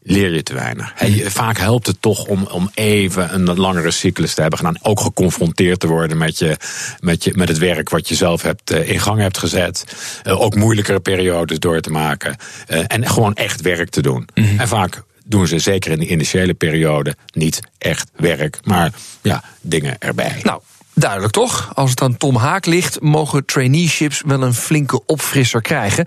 leer 0.07 0.33
je 0.33 0.43
te 0.43 0.53
weinig. 0.53 0.91
He, 0.95 1.29
vaak 1.29 1.57
helpt 1.57 1.87
het 1.87 2.01
toch 2.01 2.25
om, 2.25 2.43
om 2.43 2.69
even 2.73 3.33
een 3.33 3.59
langere 3.59 3.91
cyclus 3.91 4.33
te 4.33 4.41
hebben 4.41 4.59
gedaan. 4.59 4.77
Ook 4.81 4.99
geconfronteerd 4.99 5.79
te 5.79 5.87
worden 5.87 6.17
met, 6.17 6.39
je, 6.39 6.57
met, 6.99 7.23
je, 7.23 7.31
met 7.35 7.47
het 7.47 7.57
werk 7.57 7.89
wat 7.89 8.09
je 8.09 8.15
zelf 8.15 8.41
hebt, 8.41 8.71
eh, 8.71 8.89
in 8.89 8.99
gang 8.99 9.19
hebt 9.19 9.37
gezet. 9.37 9.83
Eh, 10.23 10.41
ook 10.41 10.55
moeilijkere 10.55 10.99
periodes 10.99 11.59
door 11.59 11.81
te 11.81 11.89
maken. 11.89 12.35
Eh, 12.67 12.83
en 12.87 13.07
gewoon 13.07 13.33
echt 13.33 13.61
werk 13.61 13.89
te 13.89 14.01
doen. 14.01 14.27
En 14.33 14.67
vaak 14.67 15.03
doen 15.25 15.47
ze 15.47 15.59
zeker 15.59 15.91
in 15.91 15.99
de 15.99 16.07
initiële 16.07 16.53
periode 16.53 17.15
niet 17.33 17.59
echt 17.77 18.09
werk. 18.15 18.59
Maar 18.63 18.91
ja, 19.21 19.43
dingen 19.61 19.99
erbij. 19.99 20.39
Nou, 20.43 20.61
duidelijk 20.93 21.33
toch? 21.33 21.71
Als 21.73 21.89
het 21.89 22.01
aan 22.01 22.17
Tom 22.17 22.35
Haak 22.35 22.65
ligt, 22.65 23.01
mogen 23.01 23.45
traineeships 23.45 24.21
wel 24.25 24.41
een 24.41 24.53
flinke 24.53 25.05
opfrisser 25.05 25.61
krijgen. 25.61 26.05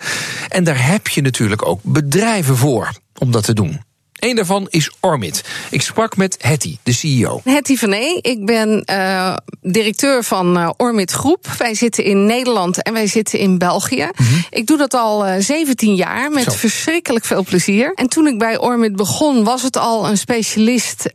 En 0.49 0.65
daar 0.65 0.87
heb 0.87 1.09
je 1.09 1.21
natuurlijk 1.21 1.67
ook 1.67 1.81
bedrijven 1.83 2.57
voor 2.57 2.93
om 3.19 3.31
dat 3.31 3.45
te 3.45 3.55
doen. 3.55 3.87
Eén 4.19 4.35
daarvan 4.37 4.67
is 4.71 4.91
Ormit. 5.01 5.45
Ik 5.71 5.83
sprak 5.83 6.17
met 6.17 6.37
Hetty, 6.41 6.77
de 6.83 6.93
CEO. 6.93 7.41
Hetty 7.45 7.77
van 7.77 7.93
E. 7.93 8.19
Ik 8.21 8.47
ben 8.47 8.85
eh, 8.85 9.37
directeur 9.61 10.25
van 10.25 10.59
eh, 10.59 10.71
Ormit 10.77 11.11
Groep. 11.11 11.47
Wij 11.59 11.75
zitten 11.75 12.05
in 12.05 12.27
Nederland 12.27 12.83
en 12.83 12.93
wij 12.93 13.07
zitten 13.07 13.39
in 13.39 13.59
België. 13.59 14.09
Ik 14.51 14.67
doe 14.67 14.77
dat 14.77 14.95
al 14.95 15.27
eh, 15.27 15.43
17 15.43 15.95
jaar 15.95 16.31
met 16.31 16.45
Zo. 16.45 16.51
verschrikkelijk 16.51 17.25
veel 17.25 17.45
plezier. 17.45 17.93
En 17.95 18.09
toen 18.09 18.27
ik 18.27 18.39
bij 18.39 18.59
Ormit 18.59 18.97
begon, 18.97 19.45
was 19.45 19.63
het 19.63 19.77
al 19.77 20.09
een 20.09 20.19
specialist 20.19 21.07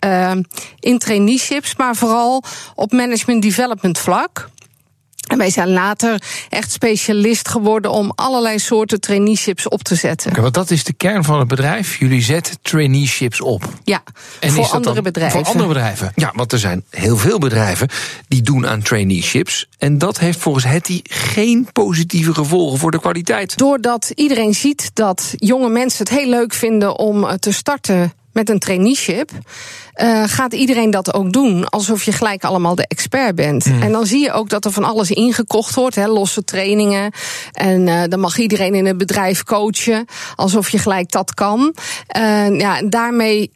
in 0.79 0.97
traineeships, 0.97 1.75
maar 1.75 1.95
vooral 1.95 2.43
op 2.75 2.91
management 2.91 3.41
development 3.41 3.99
vlak. 3.99 4.49
En 5.23 5.37
wij 5.37 5.49
zijn 5.49 5.69
later 5.69 6.21
echt 6.49 6.71
specialist 6.71 7.47
geworden 7.47 7.91
om 7.91 8.11
allerlei 8.15 8.59
soorten 8.59 8.99
traineeships 8.99 9.67
op 9.67 9.83
te 9.83 9.95
zetten. 9.95 10.41
Want 10.41 10.53
dat 10.53 10.71
is 10.71 10.83
de 10.83 10.93
kern 10.93 11.23
van 11.23 11.39
het 11.39 11.47
bedrijf. 11.47 11.99
Jullie 11.99 12.21
zetten 12.21 12.57
traineeships 12.61 13.41
op. 13.41 13.69
Ja, 13.83 14.03
En 14.39 14.51
voor 14.51 14.65
andere 14.65 15.01
bedrijven. 15.01 15.39
Voor 15.39 15.47
andere 15.47 15.67
bedrijven. 15.67 16.11
Ja, 16.15 16.31
want 16.35 16.51
er 16.51 16.59
zijn 16.59 16.83
heel 16.89 17.17
veel 17.17 17.39
bedrijven 17.39 17.87
die 18.27 18.41
doen 18.41 18.67
aan 18.67 18.81
traineeships. 18.81 19.67
En 19.77 19.97
dat 19.97 20.19
heeft 20.19 20.39
volgens 20.39 20.65
Hetty 20.65 21.01
geen 21.03 21.67
positieve 21.73 22.33
gevolgen 22.33 22.79
voor 22.79 22.91
de 22.91 22.99
kwaliteit. 22.99 23.57
Doordat 23.57 24.11
iedereen 24.15 24.53
ziet 24.53 24.91
dat 24.93 25.33
jonge 25.35 25.69
mensen 25.69 25.99
het 25.99 26.17
heel 26.17 26.29
leuk 26.29 26.53
vinden 26.53 26.99
om 26.99 27.37
te 27.39 27.51
starten 27.51 28.13
met 28.33 28.49
een 28.49 28.59
traineeship, 28.59 29.31
eh, 29.93 30.23
gaat 30.25 30.53
iedereen 30.53 30.91
dat 30.91 31.13
ook 31.13 31.31
doen. 31.33 31.69
Alsof 31.69 32.03
je 32.03 32.11
gelijk 32.11 32.43
allemaal 32.43 32.75
de 32.75 32.87
expert 32.87 33.35
bent. 33.35 33.65
En 33.65 33.91
dan 33.91 34.05
zie 34.05 34.21
je 34.21 34.31
ook 34.31 34.49
dat 34.49 34.65
er 34.65 34.71
van 34.71 34.83
alles 34.83 35.11
ingekocht 35.11 35.75
wordt, 35.75 35.95
hè, 35.95 36.07
losse 36.07 36.43
trainingen. 36.43 37.11
En 37.51 37.87
eh, 37.87 38.01
dan 38.09 38.19
mag 38.19 38.37
iedereen 38.37 38.75
in 38.75 38.85
het 38.85 38.97
bedrijf 38.97 39.43
coachen, 39.43 40.05
alsof 40.35 40.69
je 40.69 40.77
gelijk 40.77 41.11
dat 41.11 41.33
kan. 41.33 41.73
Eh, 42.07 42.59
ja, 42.59 42.77
en 42.77 42.89
daarmee 42.89 43.51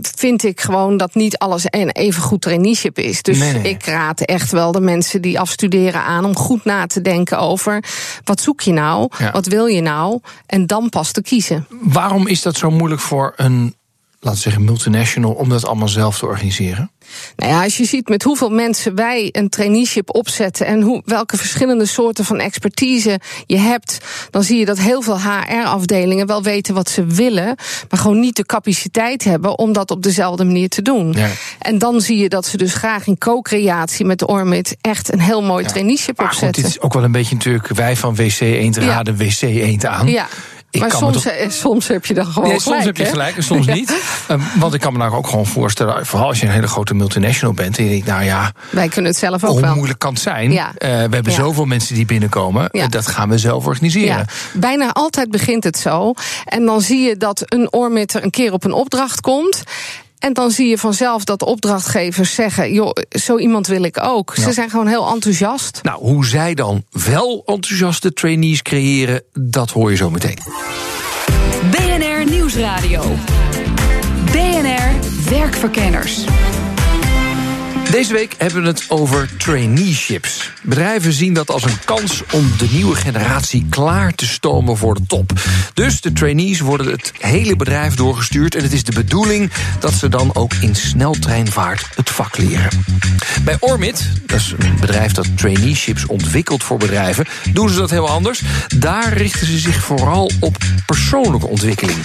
vind 0.00 0.44
ik 0.44 0.60
gewoon 0.60 0.96
dat 0.96 1.14
niet 1.14 1.38
alles 1.38 1.64
een 1.66 1.90
even 1.90 2.22
goed 2.22 2.40
traineeship 2.40 2.98
is. 2.98 3.22
Dus 3.22 3.38
nee. 3.38 3.62
ik 3.62 3.84
raad 3.84 4.20
echt 4.20 4.50
wel 4.50 4.72
de 4.72 4.80
mensen 4.80 5.22
die 5.22 5.40
afstuderen 5.40 6.02
aan 6.02 6.24
om 6.24 6.36
goed 6.36 6.64
na 6.64 6.86
te 6.86 7.00
denken 7.00 7.38
over 7.38 7.84
wat 8.24 8.40
zoek 8.40 8.60
je 8.60 8.72
nou, 8.72 9.10
Ja. 9.18 9.30
wat 9.30 9.46
wil 9.46 9.66
je 9.66 9.80
nou, 9.80 10.20
en 10.46 10.66
dan 10.66 10.88
pas 10.88 11.12
te 11.12 11.22
kiezen. 11.22 11.66
Waarom 11.80 12.26
is 12.26 12.42
dat 12.42 12.56
zo 12.56 12.70
moeilijk 12.70 13.00
voor 13.00 13.32
een, 13.36 13.74
laten 14.20 14.38
we 14.38 14.44
zeggen, 14.44 14.64
multinational 14.64 15.32
om 15.32 15.48
dat 15.48 15.66
allemaal 15.66 15.88
zelf 15.88 16.18
te 16.18 16.26
organiseren? 16.26 16.90
Nou 17.36 17.52
ja, 17.52 17.62
als 17.62 17.76
je 17.76 17.84
ziet 17.84 18.08
met 18.08 18.22
hoeveel 18.22 18.50
mensen 18.50 18.94
wij 18.94 19.28
een 19.32 19.48
traineeship 19.48 20.14
opzetten 20.14 20.66
en 20.66 20.80
hoe, 20.82 21.02
welke 21.04 21.36
verschillende 21.36 21.86
soorten 21.86 22.24
van 22.24 22.38
expertise 22.38 23.20
je 23.46 23.56
hebt, 23.56 23.98
dan 24.30 24.42
zie 24.42 24.58
je 24.58 24.64
dat 24.64 24.78
heel 24.78 25.02
veel 25.02 25.18
HR-afdelingen 25.20 26.26
wel 26.26 26.42
weten 26.42 26.74
wat 26.74 26.88
ze 26.90 27.04
willen, 27.04 27.56
maar 27.88 28.00
gewoon 28.00 28.20
niet 28.20 28.36
de 28.36 28.46
capaciteit 28.46 29.24
hebben 29.24 29.58
om 29.58 29.72
dat 29.72 29.90
op 29.90 30.02
dezelfde 30.02 30.44
manier 30.44 30.68
te 30.68 30.82
doen. 30.82 31.12
Ja. 31.12 31.28
En 31.58 31.78
dan 31.78 32.00
zie 32.00 32.18
je 32.18 32.28
dat 32.28 32.46
ze 32.46 32.56
dus 32.56 32.74
graag 32.74 33.06
in 33.06 33.18
co-creatie 33.18 34.04
met 34.04 34.18
de 34.18 34.26
Ormit 34.26 34.76
echt 34.80 35.12
een 35.12 35.20
heel 35.20 35.42
mooi 35.42 35.64
traineeship 35.64 36.16
Maar 36.18 36.26
goed, 36.26 36.34
opzetten. 36.34 36.62
dit 36.62 36.70
is 36.72 36.80
ook 36.80 36.92
wel 36.92 37.04
een 37.04 37.12
beetje 37.12 37.34
natuurlijk 37.34 37.68
wij 37.68 37.96
van 37.96 38.14
WC 38.14 38.40
1 38.40 38.70
te 38.72 38.80
Ja. 38.80 38.86
raden 38.86 39.16
WC 39.16 39.42
1 39.42 39.88
aan. 39.88 40.06
Ja. 40.06 40.26
Ik 40.70 40.80
maar 40.80 40.88
kan 40.88 40.98
soms, 40.98 41.22
toch- 41.22 41.32
soms 41.52 41.88
heb 41.88 42.06
je 42.06 42.14
dan 42.14 42.26
gewoon 42.26 42.48
Nee, 42.48 42.60
soms 42.60 42.64
gelijk, 42.64 42.84
heb 42.84 42.96
je 42.96 43.04
gelijk 43.12 43.36
en 43.36 43.42
soms 43.42 43.66
niet. 43.66 43.92
Ehm, 44.28 44.40
want 44.58 44.74
ik 44.74 44.80
kan 44.80 44.92
me 44.92 44.98
nou 44.98 45.12
ook 45.14 45.26
gewoon 45.26 45.46
voorstellen, 45.46 46.06
vooral 46.06 46.28
als 46.28 46.40
je 46.40 46.46
een 46.46 46.52
hele 46.52 46.66
grote 46.66 46.94
multinational 46.94 47.54
bent, 47.54 47.78
en 47.78 47.84
je 47.84 47.90
denkt, 47.90 48.06
nou 48.06 48.24
ja, 48.24 48.52
Wij 48.70 48.88
kunnen 48.88 49.10
het 49.10 49.20
zelf 49.20 49.44
ook 49.44 49.50
hoe 49.50 49.60
wel. 49.60 49.74
moeilijk 49.74 49.98
kan 49.98 50.12
het 50.12 50.22
zijn? 50.22 50.52
Ja. 50.52 50.72
Eh, 50.78 50.88
we 50.88 50.94
hebben 50.94 51.22
Ja. 51.24 51.30
zoveel 51.38 51.64
mensen 51.64 51.94
die 51.94 52.06
binnenkomen, 52.06 52.68
Ja. 52.72 52.82
eh, 52.82 52.88
dat 52.88 53.06
gaan 53.06 53.28
we 53.28 53.38
zelf 53.38 53.66
organiseren. 53.66 54.26
Bijna 54.52 54.92
altijd 54.92 55.30
begint 55.30 55.64
het 55.64 55.78
zo. 55.78 56.14
En 56.44 56.64
dan 56.64 56.80
zie 56.80 57.00
je 57.00 57.16
dat 57.16 57.42
een 57.44 57.72
oormitter 57.72 58.22
een 58.24 58.30
keer 58.30 58.52
op 58.52 58.64
een 58.64 58.72
opdracht 58.72 59.20
komt. 59.20 59.62
En 60.18 60.32
dan 60.32 60.50
zie 60.50 60.68
je 60.68 60.78
vanzelf 60.78 61.24
dat 61.24 61.42
opdrachtgevers 61.42 62.34
zeggen: 62.34 62.72
joh, 62.72 62.90
zo 63.08 63.38
iemand 63.38 63.66
wil 63.66 63.82
ik 63.82 64.02
ook. 64.02 64.32
Ja. 64.36 64.42
Ze 64.42 64.52
zijn 64.52 64.70
gewoon 64.70 64.86
heel 64.86 65.08
enthousiast. 65.12 65.80
Nou, 65.82 65.98
hoe 65.98 66.26
zij 66.26 66.54
dan 66.54 66.84
wel 66.90 67.42
enthousiaste 67.46 68.12
trainees 68.12 68.62
creëren, 68.62 69.22
dat 69.32 69.70
hoor 69.70 69.90
je 69.90 69.96
zo 69.96 70.10
meteen. 70.10 70.38
BNR 71.70 72.30
Nieuwsradio. 72.30 73.02
BNR 74.32 74.92
Werkverkenners. 75.30 76.24
Deze 77.90 78.12
week 78.12 78.34
hebben 78.38 78.62
we 78.62 78.68
het 78.68 78.84
over 78.88 79.28
traineeships. 79.36 80.50
Bedrijven 80.62 81.12
zien 81.12 81.32
dat 81.32 81.50
als 81.50 81.64
een 81.64 81.84
kans 81.84 82.22
om 82.32 82.52
de 82.58 82.68
nieuwe 82.70 82.94
generatie 82.94 83.66
klaar 83.70 84.14
te 84.14 84.26
stomen 84.26 84.76
voor 84.76 84.94
de 84.94 85.06
top. 85.06 85.32
Dus 85.74 86.00
de 86.00 86.12
trainees 86.12 86.60
worden 86.60 86.90
het 86.90 87.12
hele 87.18 87.56
bedrijf 87.56 87.94
doorgestuurd. 87.94 88.54
En 88.54 88.62
het 88.62 88.72
is 88.72 88.84
de 88.84 88.92
bedoeling 88.92 89.50
dat 89.78 89.92
ze 89.92 90.08
dan 90.08 90.34
ook 90.34 90.52
in 90.60 90.74
sneltreinvaart 90.74 91.86
het 91.94 92.10
vak 92.10 92.36
leren. 92.36 92.84
Bij 93.44 93.56
Ormit, 93.60 94.08
dat 94.26 94.38
is 94.38 94.54
een 94.58 94.76
bedrijf 94.80 95.12
dat 95.12 95.36
traineeships 95.36 96.06
ontwikkelt 96.06 96.64
voor 96.64 96.78
bedrijven, 96.78 97.26
doen 97.52 97.68
ze 97.68 97.78
dat 97.78 97.90
heel 97.90 98.08
anders. 98.08 98.42
Daar 98.78 99.12
richten 99.12 99.46
ze 99.46 99.58
zich 99.58 99.84
vooral 99.84 100.30
op 100.40 100.56
persoonlijke 100.86 101.46
ontwikkeling. 101.46 101.98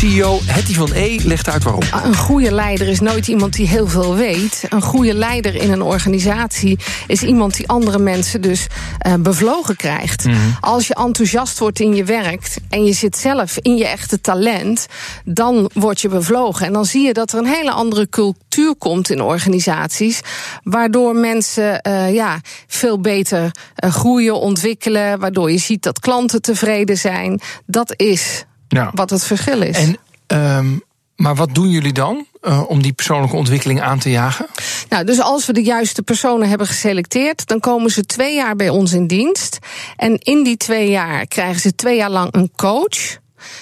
CEO 0.00 0.38
Hetty 0.44 0.74
van 0.74 0.90
E 0.94 1.18
legt 1.24 1.48
uit 1.48 1.62
waarom. 1.62 1.82
Een 2.04 2.16
goede 2.16 2.52
leider 2.52 2.88
is 2.88 3.00
nooit 3.00 3.28
iemand 3.28 3.52
die 3.52 3.68
heel 3.68 3.88
veel 3.88 4.14
weet. 4.14 4.64
Een 4.68 4.82
goede 4.82 5.14
leider 5.14 5.54
in 5.54 5.72
een 5.72 5.82
organisatie 5.82 6.78
is 7.06 7.22
iemand 7.22 7.56
die 7.56 7.68
andere 7.68 7.98
mensen 7.98 8.40
dus 8.40 8.66
eh, 8.98 9.14
bevlogen 9.14 9.76
krijgt. 9.76 10.26
Als 10.60 10.86
je 10.86 10.94
enthousiast 10.94 11.58
wordt 11.58 11.80
in 11.80 11.94
je 11.94 12.04
werk 12.04 12.56
en 12.68 12.84
je 12.84 12.92
zit 12.92 13.16
zelf 13.16 13.58
in 13.58 13.76
je 13.76 13.86
echte 13.86 14.20
talent, 14.20 14.86
dan 15.24 15.70
word 15.74 16.00
je 16.00 16.08
bevlogen. 16.08 16.66
En 16.66 16.72
dan 16.72 16.84
zie 16.84 17.06
je 17.06 17.12
dat 17.12 17.32
er 17.32 17.38
een 17.38 17.46
hele 17.46 17.70
andere 17.70 18.08
cultuur 18.08 18.74
komt 18.78 19.10
in 19.10 19.22
organisaties, 19.22 20.20
waardoor 20.62 21.14
mensen 21.14 21.80
eh, 21.80 22.14
ja, 22.14 22.40
veel 22.66 23.00
beter 23.00 23.50
eh, 23.74 23.92
groeien, 23.92 24.40
ontwikkelen, 24.40 25.18
waardoor 25.18 25.50
je 25.50 25.58
ziet 25.58 25.82
dat 25.82 26.00
klanten 26.00 26.42
tevreden 26.42 26.96
zijn. 26.96 27.40
Dat 27.66 27.92
is 27.96 28.44
Ja. 28.70 28.90
wat 28.94 29.10
het 29.10 29.24
verschil 29.24 29.62
is. 29.62 29.76
En, 29.76 29.96
ehm, 30.26 30.76
maar 31.16 31.34
wat 31.34 31.54
doen 31.54 31.70
jullie 31.70 31.92
dan 31.92 32.26
eh, 32.40 32.62
om 32.68 32.82
die 32.82 32.92
persoonlijke 32.92 33.36
ontwikkeling 33.36 33.80
aan 33.80 33.98
te 33.98 34.10
jagen? 34.10 34.46
Nou, 34.88 35.04
dus 35.04 35.20
als 35.20 35.46
we 35.46 35.52
de 35.52 35.62
juiste 35.62 36.02
personen 36.02 36.48
hebben 36.48 36.66
geselecteerd, 36.66 37.46
dan 37.46 37.60
komen 37.60 37.90
ze 37.90 38.02
twee 38.02 38.34
jaar 38.34 38.56
bij 38.56 38.68
ons 38.68 38.92
in 38.92 39.06
dienst. 39.06 39.58
En 39.96 40.18
in 40.18 40.42
die 40.42 40.56
twee 40.56 40.90
jaar 40.90 41.26
krijgen 41.26 41.60
ze 41.60 41.74
twee 41.74 41.96
jaar 41.96 42.10
lang 42.10 42.34
een 42.34 42.50
coach. 42.56 43.18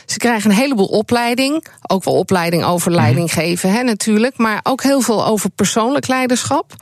Ze 0.06 0.18
krijgen 0.18 0.50
een 0.50 0.56
heleboel 0.56 0.86
opleiding. 0.86 1.66
Ook 1.86 2.04
wel 2.04 2.14
opleiding 2.14 2.64
over 2.64 2.90
leiding 2.90 3.32
geven, 3.32 3.72
hè, 3.72 3.82
natuurlijk. 3.82 4.36
Maar 4.36 4.60
ook 4.62 4.82
heel 4.82 5.00
veel 5.00 5.26
over 5.26 5.50
persoonlijk 5.50 6.06
leiderschap. 6.08 6.74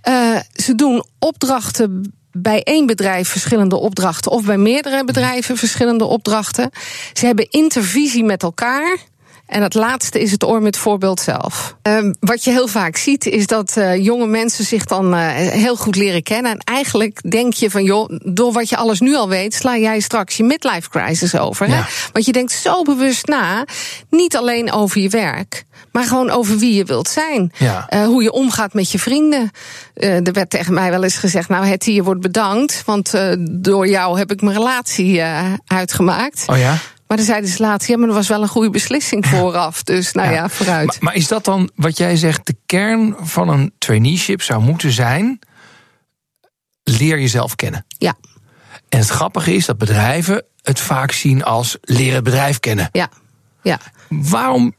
Eh, 0.00 0.36
ze 0.52 0.74
doen 0.74 1.04
opdrachten 1.18 2.14
bij 2.32 2.62
één 2.62 2.86
bedrijf 2.86 3.28
verschillende 3.28 3.76
opdrachten. 3.76 4.30
Of 4.30 4.44
bij 4.44 4.58
meerdere 4.58 5.04
bedrijven 5.04 5.56
verschillende 5.56 6.04
opdrachten. 6.04 6.70
Ze 7.12 7.26
hebben 7.26 7.50
intervisie 7.50 8.24
met 8.24 8.42
elkaar. 8.42 8.96
En 9.52 9.62
het 9.62 9.74
laatste 9.74 10.20
is 10.20 10.30
het 10.30 10.44
oor 10.44 10.62
met 10.62 10.76
voorbeeld 10.76 11.20
zelf. 11.20 11.76
Ehm, 11.82 12.12
wat 12.20 12.44
je 12.44 12.50
heel 12.50 12.68
vaak 12.68 12.96
ziet, 12.96 13.26
is 13.26 13.46
dat 13.46 13.76
eh, 13.76 14.04
jonge 14.04 14.26
mensen 14.26 14.64
zich 14.64 14.84
dan 14.84 15.14
eh, 15.14 15.28
heel 15.36 15.76
goed 15.76 15.96
leren 15.96 16.22
kennen. 16.22 16.52
En 16.52 16.58
eigenlijk 16.58 17.30
denk 17.30 17.52
je 17.52 17.70
van, 17.70 17.84
joh, 17.84 18.10
door 18.24 18.52
wat 18.52 18.68
je 18.68 18.76
alles 18.76 19.00
nu 19.00 19.14
al 19.14 19.28
weet, 19.28 19.54
sla 19.54 19.76
jij 19.76 20.00
straks 20.00 20.36
je 20.36 20.44
midlife 20.44 20.88
crisis 20.88 21.36
over. 21.36 21.66
Hè? 21.66 21.80
Want 22.12 22.24
je 22.24 22.32
denkt 22.32 22.52
zo 22.52 22.82
bewust 22.82 23.26
na, 23.26 23.66
niet 24.10 24.36
alleen 24.36 24.72
over 24.72 25.00
je 25.00 25.08
werk, 25.08 25.64
maar 25.90 26.04
gewoon 26.04 26.30
over 26.30 26.58
wie 26.58 26.74
je 26.74 26.84
wilt 26.84 27.08
zijn. 27.08 27.52
Ja. 27.58 27.86
Eh, 27.88 28.04
hoe 28.04 28.22
je 28.22 28.32
omgaat 28.32 28.72
met 28.72 28.90
je 28.90 28.98
vrienden. 28.98 29.50
Er 29.94 30.32
werd 30.32 30.50
tegen 30.50 30.74
mij 30.74 30.90
wel 30.90 31.02
eens 31.02 31.16
gezegd, 31.16 31.48
nou 31.48 31.66
Hetty, 31.66 31.90
je 31.90 32.02
wordt 32.02 32.20
bedankt, 32.20 32.82
want 32.86 33.12
door 33.50 33.88
jou 33.88 34.18
heb 34.18 34.30
ik 34.30 34.42
mijn 34.42 34.56
relatie 34.56 35.22
uitgemaakt. 35.66 36.44
Oh 36.46 36.58
ja? 36.58 36.78
Maar 37.12 37.20
dan 37.20 37.30
zeiden 37.30 37.50
ze 37.50 37.92
ja, 37.92 37.98
maar 37.98 38.06
dat 38.06 38.16
was 38.16 38.28
wel 38.28 38.42
een 38.42 38.48
goede 38.48 38.70
beslissing 38.70 39.26
vooraf. 39.36 39.82
Dus 39.82 40.12
nou 40.12 40.32
ja, 40.32 40.48
vooruit. 40.48 40.86
Maar, 40.86 40.96
maar 41.00 41.14
is 41.14 41.28
dat 41.28 41.44
dan 41.44 41.70
wat 41.74 41.96
jij 41.96 42.16
zegt, 42.16 42.46
de 42.46 42.56
kern 42.66 43.16
van 43.20 43.48
een 43.48 43.72
traineeship 43.78 44.42
zou 44.42 44.62
moeten 44.62 44.92
zijn? 44.92 45.38
Leer 46.82 47.20
jezelf 47.20 47.54
kennen. 47.54 47.86
Ja, 47.88 48.14
En 48.88 48.98
het 48.98 49.08
grappige 49.08 49.54
is 49.54 49.66
dat 49.66 49.78
bedrijven 49.78 50.44
het 50.62 50.80
vaak 50.80 51.12
zien 51.12 51.44
als 51.44 51.78
leren 51.80 52.14
het 52.14 52.24
bedrijf 52.24 52.60
kennen. 52.60 52.88
ja, 52.92 53.08
ja. 53.62 53.78
Waarom 54.08 54.74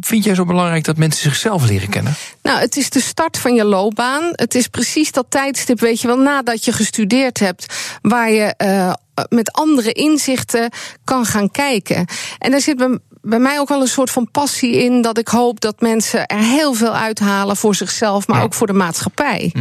vind 0.00 0.24
jij 0.24 0.34
zo 0.34 0.44
belangrijk 0.44 0.84
dat 0.84 0.96
mensen 0.96 1.22
zichzelf 1.22 1.68
leren 1.68 1.88
kennen? 1.88 2.14
Nou, 2.42 2.58
het 2.58 2.76
is 2.76 2.90
de 2.90 3.00
start 3.00 3.38
van 3.38 3.54
je 3.54 3.64
loopbaan. 3.64 4.22
Het 4.32 4.54
is 4.54 4.68
precies 4.68 5.12
dat 5.12 5.26
tijdstip, 5.28 5.80
weet 5.80 6.00
je 6.00 6.06
wel, 6.06 6.18
nadat 6.18 6.64
je 6.64 6.72
gestudeerd 6.72 7.38
hebt, 7.38 7.66
waar 8.02 8.30
je 8.30 8.54
eh, 8.56 8.92
met 9.28 9.52
andere 9.52 9.92
inzichten 9.92 10.70
kan 11.04 11.24
gaan 11.26 11.50
kijken. 11.50 12.06
En 12.38 12.50
daar 12.50 12.60
zit 12.60 12.76
bij, 12.76 12.98
bij 13.22 13.38
mij 13.38 13.58
ook 13.60 13.68
wel 13.68 13.80
een 13.80 13.86
soort 13.88 14.10
van 14.10 14.30
passie 14.30 14.72
in, 14.84 15.02
dat 15.02 15.18
ik 15.18 15.28
hoop 15.28 15.60
dat 15.60 15.80
mensen 15.80 16.26
er 16.26 16.38
heel 16.38 16.74
veel 16.74 16.94
uithalen 16.94 17.56
voor 17.56 17.74
zichzelf, 17.74 18.26
maar 18.26 18.38
Ja. 18.38 18.42
ook 18.44 18.54
voor 18.54 18.66
de 18.66 18.72
maatschappij. 18.72 19.52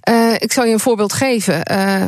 Eh, 0.00 0.32
ik 0.38 0.52
zal 0.52 0.64
je 0.64 0.72
een 0.72 0.80
voorbeeld 0.80 1.12
geven. 1.12 1.64
Eh, 1.64 2.02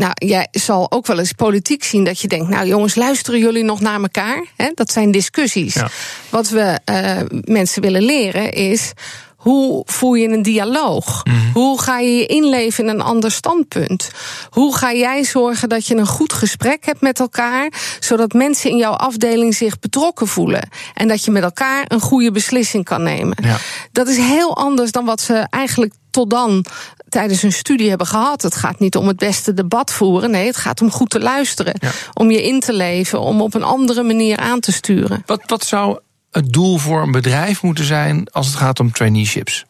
nou, 0.00 0.12
jij 0.14 0.48
zal 0.50 0.90
ook 0.90 1.06
wel 1.06 1.18
eens 1.18 1.32
politiek 1.32 1.84
zien 1.84 2.04
dat 2.04 2.20
je 2.20 2.28
denkt, 2.28 2.48
nou 2.48 2.66
jongens, 2.66 2.94
luisteren 2.94 3.40
jullie 3.40 3.64
nog 3.64 3.80
naar 3.80 4.00
elkaar? 4.00 4.44
Dat 4.74 4.92
zijn 4.92 5.10
discussies. 5.10 5.74
Ja. 5.74 5.88
Wat 6.28 6.48
we 6.48 6.78
eh, 6.84 7.20
mensen 7.44 7.82
willen 7.82 8.02
leren 8.02 8.52
is. 8.52 8.92
Hoe 9.36 9.82
voer 9.86 10.18
je 10.18 10.28
een 10.28 10.42
dialoog? 10.42 11.22
Hoe 11.52 11.80
ga 11.80 11.98
je 11.98 12.16
je 12.16 12.26
inleven 12.26 12.84
in 12.84 12.90
een 12.90 13.00
ander 13.00 13.30
standpunt? 13.30 14.10
Hoe 14.50 14.76
ga 14.76 14.92
jij 14.92 15.24
zorgen 15.24 15.68
dat 15.68 15.86
je 15.86 15.96
een 15.96 16.06
goed 16.06 16.32
gesprek 16.32 16.84
hebt 16.84 17.00
met 17.00 17.20
elkaar, 17.20 17.72
zodat 18.00 18.32
mensen 18.32 18.70
in 18.70 18.76
jouw 18.76 18.92
afdeling 18.92 19.54
zich 19.54 19.78
betrokken 19.78 20.26
voelen 20.26 20.68
en 20.94 21.08
dat 21.08 21.24
je 21.24 21.30
met 21.30 21.42
elkaar 21.42 21.84
een 21.88 22.00
goede 22.00 22.30
beslissing 22.30 22.84
kan 22.84 23.02
nemen? 23.02 23.36
Ja. 23.42 23.56
Dat 23.92 24.08
is 24.08 24.16
heel 24.16 24.56
anders 24.56 24.90
dan 24.90 25.04
wat 25.04 25.20
ze 25.20 25.46
eigenlijk 25.50 25.94
tot 26.10 26.30
dan 26.30 26.64
tijdens 27.08 27.42
hun 27.42 27.52
studie 27.52 27.88
hebben 27.88 28.06
gehad. 28.06 28.42
Het 28.42 28.54
gaat 28.54 28.78
niet 28.78 28.96
om 28.96 29.06
het 29.06 29.16
beste 29.16 29.54
debat 29.54 29.92
voeren. 29.92 30.30
Nee, 30.30 30.46
het 30.46 30.56
gaat 30.56 30.80
om 30.80 30.90
goed 30.90 31.10
te 31.10 31.20
luisteren. 31.20 31.74
Ja. 31.78 31.90
Om 32.14 32.30
je 32.30 32.42
in 32.42 32.60
te 32.60 32.72
leven. 32.72 33.20
Om 33.20 33.40
op 33.40 33.54
een 33.54 33.62
andere 33.62 34.02
manier 34.02 34.36
aan 34.36 34.60
te 34.60 34.72
sturen. 34.72 35.22
Wat, 35.26 35.42
wat 35.46 35.64
zou 35.64 35.98
het 36.30 36.52
doel 36.52 36.78
voor 36.78 37.02
een 37.02 37.12
bedrijf 37.12 37.62
moeten 37.62 37.84
zijn 37.84 38.28
als 38.30 38.46
het 38.46 38.56
gaat 38.56 38.80
om 38.80 38.92
traineeships? 38.92 39.64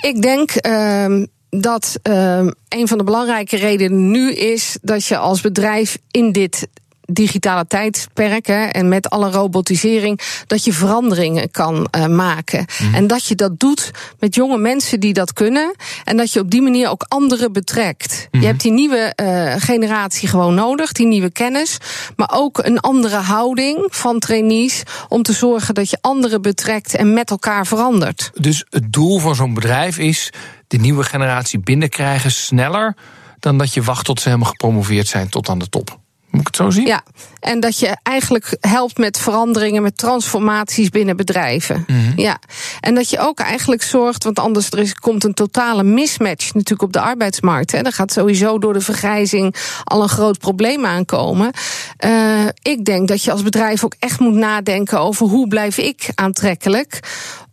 Ik 0.00 0.22
denk 0.22 0.50
ehm, 0.50 1.26
dat 1.50 1.98
ehm, 2.02 2.50
een 2.68 2.88
van 2.88 2.98
de 2.98 3.04
belangrijke 3.04 3.56
redenen 3.56 4.10
nu 4.10 4.32
is 4.32 4.78
dat 4.82 5.04
je 5.04 5.16
als 5.16 5.40
bedrijf 5.40 5.98
in 6.10 6.32
dit 6.32 6.68
digitale 7.12 7.66
tijdperk 7.66 8.46
hè, 8.46 8.64
en 8.64 8.88
met 8.88 9.10
alle 9.10 9.30
robotisering, 9.30 10.20
dat 10.46 10.64
je 10.64 10.72
veranderingen 10.72 11.50
kan 11.50 11.88
eh, 11.90 12.06
maken. 12.06 12.66
En 12.92 13.06
dat 13.06 13.26
je 13.26 13.34
dat 13.34 13.60
doet 13.60 13.90
met 14.18 14.34
jonge 14.34 14.58
mensen 14.58 15.00
die 15.00 15.12
dat 15.12 15.32
kunnen. 15.32 15.74
En 16.04 16.16
dat 16.16 16.32
je 16.32 16.40
op 16.40 16.50
die 16.50 16.62
manier 16.62 16.90
ook 16.90 17.04
anderen 17.08 17.52
betrekt. 17.52 18.28
Je 18.30 18.46
hebt 18.46 18.62
die 18.62 18.72
nieuwe 18.72 19.12
eh, 19.14 19.54
generatie 19.58 20.28
gewoon 20.28 20.54
nodig, 20.54 20.92
die 20.92 21.06
nieuwe 21.06 21.30
kennis. 21.30 21.76
Maar 22.16 22.30
ook 22.32 22.58
een 22.58 22.80
andere 22.80 23.16
houding 23.16 23.86
van 23.90 24.18
trainees 24.18 24.82
om 25.08 25.22
te 25.22 25.32
zorgen 25.32 25.74
dat 25.74 25.90
je 25.90 25.98
anderen 26.00 26.42
betrekt 26.42 26.94
en 26.94 27.12
met 27.12 27.30
elkaar 27.30 27.66
verandert. 27.66 28.30
Dus 28.34 28.64
het 28.70 28.92
doel 28.92 29.18
van 29.18 29.34
zo'n 29.34 29.54
bedrijf 29.54 29.98
is 29.98 30.32
de 30.66 30.78
nieuwe 30.78 31.04
generatie 31.04 31.58
binnenkrijgen 31.58 32.30
sneller 32.30 32.96
dan 33.38 33.58
dat 33.58 33.74
je 33.74 33.82
wacht 33.82 34.04
tot 34.04 34.20
ze 34.20 34.28
helemaal 34.28 34.50
gepromoveerd 34.50 35.06
zijn 35.06 35.28
tot 35.28 35.48
aan 35.48 35.58
de 35.58 35.68
top. 35.68 35.98
Moet 36.38 36.48
ik 36.48 36.54
het 36.56 36.66
zo 36.66 36.70
zien? 36.70 36.86
Ja, 36.86 37.02
en 37.40 37.60
dat 37.60 37.78
je 37.78 37.96
eigenlijk 38.02 38.56
helpt 38.60 38.98
met 38.98 39.18
veranderingen, 39.18 39.82
met 39.82 39.96
transformaties 39.96 40.88
binnen 40.88 41.16
bedrijven. 41.16 41.86
Ja, 42.16 42.38
en 42.80 42.94
dat 42.94 43.10
je 43.10 43.18
ook 43.18 43.40
eigenlijk 43.40 43.82
zorgt, 43.82 44.24
want 44.24 44.38
anders 44.38 44.70
er 44.70 44.78
is, 44.78 44.94
komt 44.94 45.24
een 45.24 45.34
totale 45.34 45.82
mismatch 45.82 46.54
natuurlijk 46.54 46.82
op 46.82 46.92
de 46.92 47.00
arbeidsmarkt. 47.00 47.72
Hè. 47.72 47.78
Er 47.78 47.92
gaat 47.92 48.12
sowieso 48.12 48.58
door 48.58 48.72
de 48.72 48.80
vergrijzing 48.80 49.54
al 49.84 50.02
een 50.02 50.08
groot 50.08 50.38
probleem 50.38 50.86
aankomen. 50.86 51.50
Eh, 51.96 52.44
ik 52.62 52.84
denk 52.84 53.08
dat 53.08 53.24
je 53.24 53.32
als 53.32 53.42
bedrijf 53.42 53.84
ook 53.84 53.94
echt 53.98 54.20
moet 54.20 54.34
nadenken 54.34 55.00
over 55.00 55.26
hoe 55.26 55.48
blijf 55.48 55.78
ik 55.78 56.10
aantrekkelijk 56.14 57.00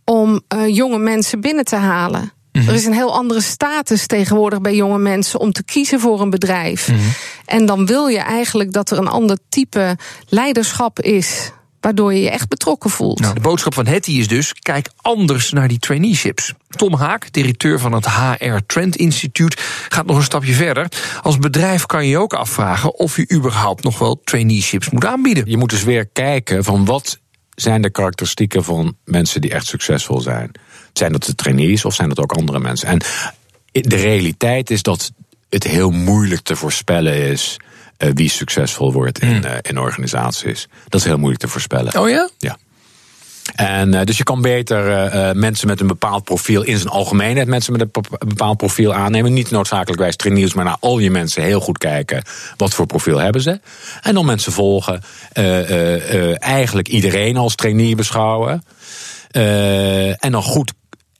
om 0.04 0.40
eh, 0.48 0.68
jonge 0.68 0.98
mensen 0.98 1.40
binnen 1.40 1.64
te 1.64 1.76
halen. 1.76 2.34
Er 2.52 2.74
is 2.74 2.86
een 2.86 2.92
heel 2.92 3.14
andere 3.14 3.40
status 3.40 4.06
tegenwoordig 4.06 4.60
bij 4.60 4.74
jonge 4.74 4.98
mensen 4.98 5.40
om 5.40 5.52
te 5.52 5.64
kiezen 5.64 6.00
voor 6.00 6.20
een 6.20 6.30
bedrijf. 6.30 6.90
En 7.46 7.66
dan 7.66 7.86
wil 7.86 8.06
je 8.06 8.18
eigenlijk 8.18 8.72
dat 8.72 8.90
er 8.90 8.98
een 8.98 9.08
ander 9.08 9.38
type 9.48 9.96
leiderschap 10.28 11.00
is 11.00 11.52
waardoor 11.80 12.14
je 12.14 12.20
je 12.20 12.30
echt 12.30 12.48
betrokken 12.48 12.90
voelt. 12.90 13.20
Nou, 13.20 13.34
de 13.34 13.40
boodschap 13.40 13.74
van 13.74 13.86
Hetty 13.86 14.10
is 14.10 14.28
dus: 14.28 14.52
kijk 14.52 14.90
anders 14.96 15.50
naar 15.50 15.68
die 15.68 15.78
traineeships. 15.78 16.52
Tom 16.68 16.94
Haak, 16.94 17.32
directeur 17.32 17.78
van 17.78 17.92
het 17.92 18.06
HR 18.06 18.56
Trend 18.66 18.96
Instituut, 18.96 19.60
gaat 19.88 20.06
nog 20.06 20.16
een 20.16 20.22
stapje 20.22 20.52
verder. 20.52 20.88
Als 21.22 21.38
bedrijf 21.38 21.86
kan 21.86 22.04
je 22.04 22.10
je 22.10 22.18
ook 22.18 22.34
afvragen 22.34 22.94
of 22.94 23.16
je 23.16 23.32
überhaupt 23.32 23.82
nog 23.82 23.98
wel 23.98 24.20
traineeships 24.24 24.90
moet 24.90 25.04
aanbieden. 25.04 25.44
Je 25.46 25.56
moet 25.56 25.70
dus 25.70 25.84
weer 25.84 26.06
kijken 26.06 26.64
van 26.64 26.84
wat 26.84 27.18
zijn 27.54 27.82
de 27.82 27.90
karakteristieken 27.90 28.64
van 28.64 28.96
mensen 29.04 29.40
die 29.40 29.50
echt 29.50 29.66
succesvol 29.66 30.20
zijn. 30.20 30.50
Zijn 30.92 31.12
dat 31.12 31.24
de 31.24 31.34
trainees 31.34 31.84
of 31.84 31.94
zijn 31.94 32.08
dat 32.08 32.20
ook 32.20 32.32
andere 32.32 32.58
mensen? 32.58 32.88
En 32.88 33.00
de 33.72 33.96
realiteit 33.96 34.70
is 34.70 34.82
dat 34.82 35.12
het 35.48 35.64
heel 35.64 35.90
moeilijk 35.90 36.40
te 36.40 36.56
voorspellen 36.56 37.14
is 37.14 37.56
uh, 37.98 38.10
wie 38.14 38.30
succesvol 38.30 38.92
wordt 38.92 39.18
in, 39.18 39.42
uh, 39.44 39.52
in 39.62 39.78
organisaties. 39.78 40.68
Dat 40.88 41.00
is 41.00 41.06
heel 41.06 41.18
moeilijk 41.18 41.40
te 41.40 41.48
voorspellen. 41.48 41.98
Oh 41.98 42.08
ja? 42.08 42.28
Ja. 42.38 42.56
En 43.54 43.94
uh, 43.94 44.02
dus 44.02 44.16
je 44.16 44.24
kan 44.24 44.42
beter 44.42 45.14
uh, 45.14 45.32
mensen 45.32 45.66
met 45.66 45.80
een 45.80 45.86
bepaald 45.86 46.24
profiel 46.24 46.62
in 46.62 46.76
zijn 46.76 46.88
algemeenheid 46.88 47.48
mensen 47.48 47.72
met 47.72 47.80
een 47.80 47.90
bepaald 48.18 48.56
profiel 48.56 48.94
aannemen. 48.94 49.32
Niet 49.32 49.50
noodzakelijkwijs 49.50 50.16
trainees, 50.16 50.54
maar 50.54 50.64
naar 50.64 50.76
al 50.80 50.98
je 50.98 51.10
mensen 51.10 51.42
heel 51.42 51.60
goed 51.60 51.78
kijken 51.78 52.22
wat 52.56 52.74
voor 52.74 52.86
profiel 52.86 53.18
hebben 53.18 53.42
ze. 53.42 53.60
En 54.02 54.14
dan 54.14 54.26
mensen 54.26 54.52
volgen. 54.52 55.02
Uh, 55.34 56.42
eigenlijk 56.42 56.88
iedereen 56.88 57.36
als 57.36 57.54
trainee 57.54 57.94
beschouwen. 57.94 58.62
en 60.18 60.32
dan 60.32 60.42
goed 60.42 60.72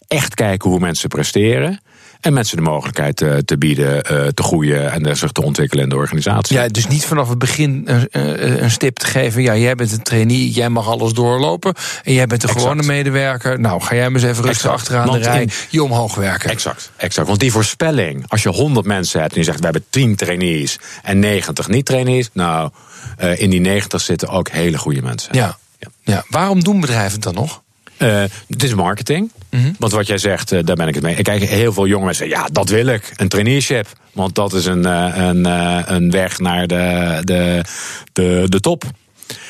echt 0.09 0.35
kijken 0.35 0.71
hoe 0.71 0.79
mensen 0.79 1.09
presteren. 1.09 1.81
En 2.21 2.33
mensen 2.33 2.57
de 2.57 2.63
mogelijkheid 2.63 3.17
te, 3.17 3.43
te 3.45 3.59
bieden 3.59 3.95
uh, 3.95 4.27
te 4.27 4.43
groeien 4.43 4.93
en 4.93 5.17
zich 5.17 5.33
te 5.33 5.43
ontwikkelen 5.43 5.85
in 5.85 5.91
de 5.91 5.97
organisatie. 5.97 6.57
Ja, 6.57 6.69
dus 6.69 6.87
niet 6.87 7.05
vanaf 7.05 7.29
het 7.29 7.39
begin 7.39 7.83
een, 7.85 8.63
een 8.63 8.71
stip 8.71 8.97
te 8.97 9.07
geven. 9.07 9.43
Ja, 9.43 9.57
jij 9.57 9.75
bent 9.75 9.93
een 9.93 10.03
trainee, 10.03 10.51
jij 10.51 10.69
mag 10.69 10.89
alles 10.89 11.13
doorlopen. 11.13 11.75
En 12.05 12.13
jij 12.13 12.27
bent 12.27 12.43
exact. 12.45 12.61
gewone 12.61 12.83
medewerker. 12.83 13.61
Nou, 13.61 13.81
ga 13.81 13.95
jij 13.95 14.11
maar 14.11 14.21
eens 14.21 14.31
even 14.31 14.45
rustig 14.45 14.65
exact. 14.65 14.75
achteraan 14.75 15.07
Want 15.07 15.23
de 15.23 15.29
rij. 15.29 15.43
In, 15.43 15.51
je 15.71 15.83
omhoog 15.83 16.15
werken. 16.15 16.51
Exact, 16.51 16.91
exact. 16.97 17.29
Want 17.29 17.41
die 17.41 17.53
voorspelling, 17.53 18.25
als 18.29 18.43
je 18.43 18.49
100 18.49 18.87
mensen 18.87 19.21
hebt 19.21 19.33
en 19.33 19.39
je 19.39 19.45
zegt 19.45 19.59
we 19.59 19.65
hebben 19.65 19.85
10 19.91 20.17
trainees 20.17 20.79
en 21.03 21.19
90 21.19 21.69
niet-trainees. 21.69 22.31
Nou, 22.33 22.71
in 23.37 23.51
die 23.51 23.61
90 23.61 24.01
zitten 24.01 24.29
ook 24.29 24.49
hele 24.49 24.79
goede 24.79 25.03
mensen. 25.03 25.35
Ja. 25.35 25.59
ja. 25.79 25.89
ja. 26.03 26.25
Waarom 26.29 26.65
doen 26.65 26.81
bedrijven 26.81 27.13
het 27.13 27.23
dan 27.23 27.35
nog? 27.35 27.63
Uh, 27.99 28.25
het 28.49 28.63
is 28.63 28.75
marketing. 28.75 29.31
Mm-hmm. 29.57 29.75
Want 29.79 29.93
wat 29.93 30.07
jij 30.07 30.19
zegt, 30.19 30.53
uh, 30.53 30.61
daar 30.65 30.77
ben 30.77 30.89
ik 30.89 30.95
het 30.95 31.03
mee. 31.03 31.17
Ik 31.17 31.25
kijk 31.25 31.43
heel 31.43 31.73
veel 31.73 31.87
jonge 31.87 32.05
mensen 32.05 32.29
ja, 32.29 32.49
dat 32.53 32.69
wil 32.69 32.87
ik. 32.87 33.13
Een 33.17 33.29
traineeship. 33.29 33.87
Want 34.13 34.35
dat 34.35 34.53
is 34.53 34.67
een, 34.67 34.83
uh, 34.87 35.13
een, 35.17 35.45
een 35.95 36.11
weg 36.11 36.39
naar 36.39 36.67
de, 36.67 37.21
de, 37.25 37.63
de, 38.13 38.45
de 38.49 38.61
top. 38.61 38.85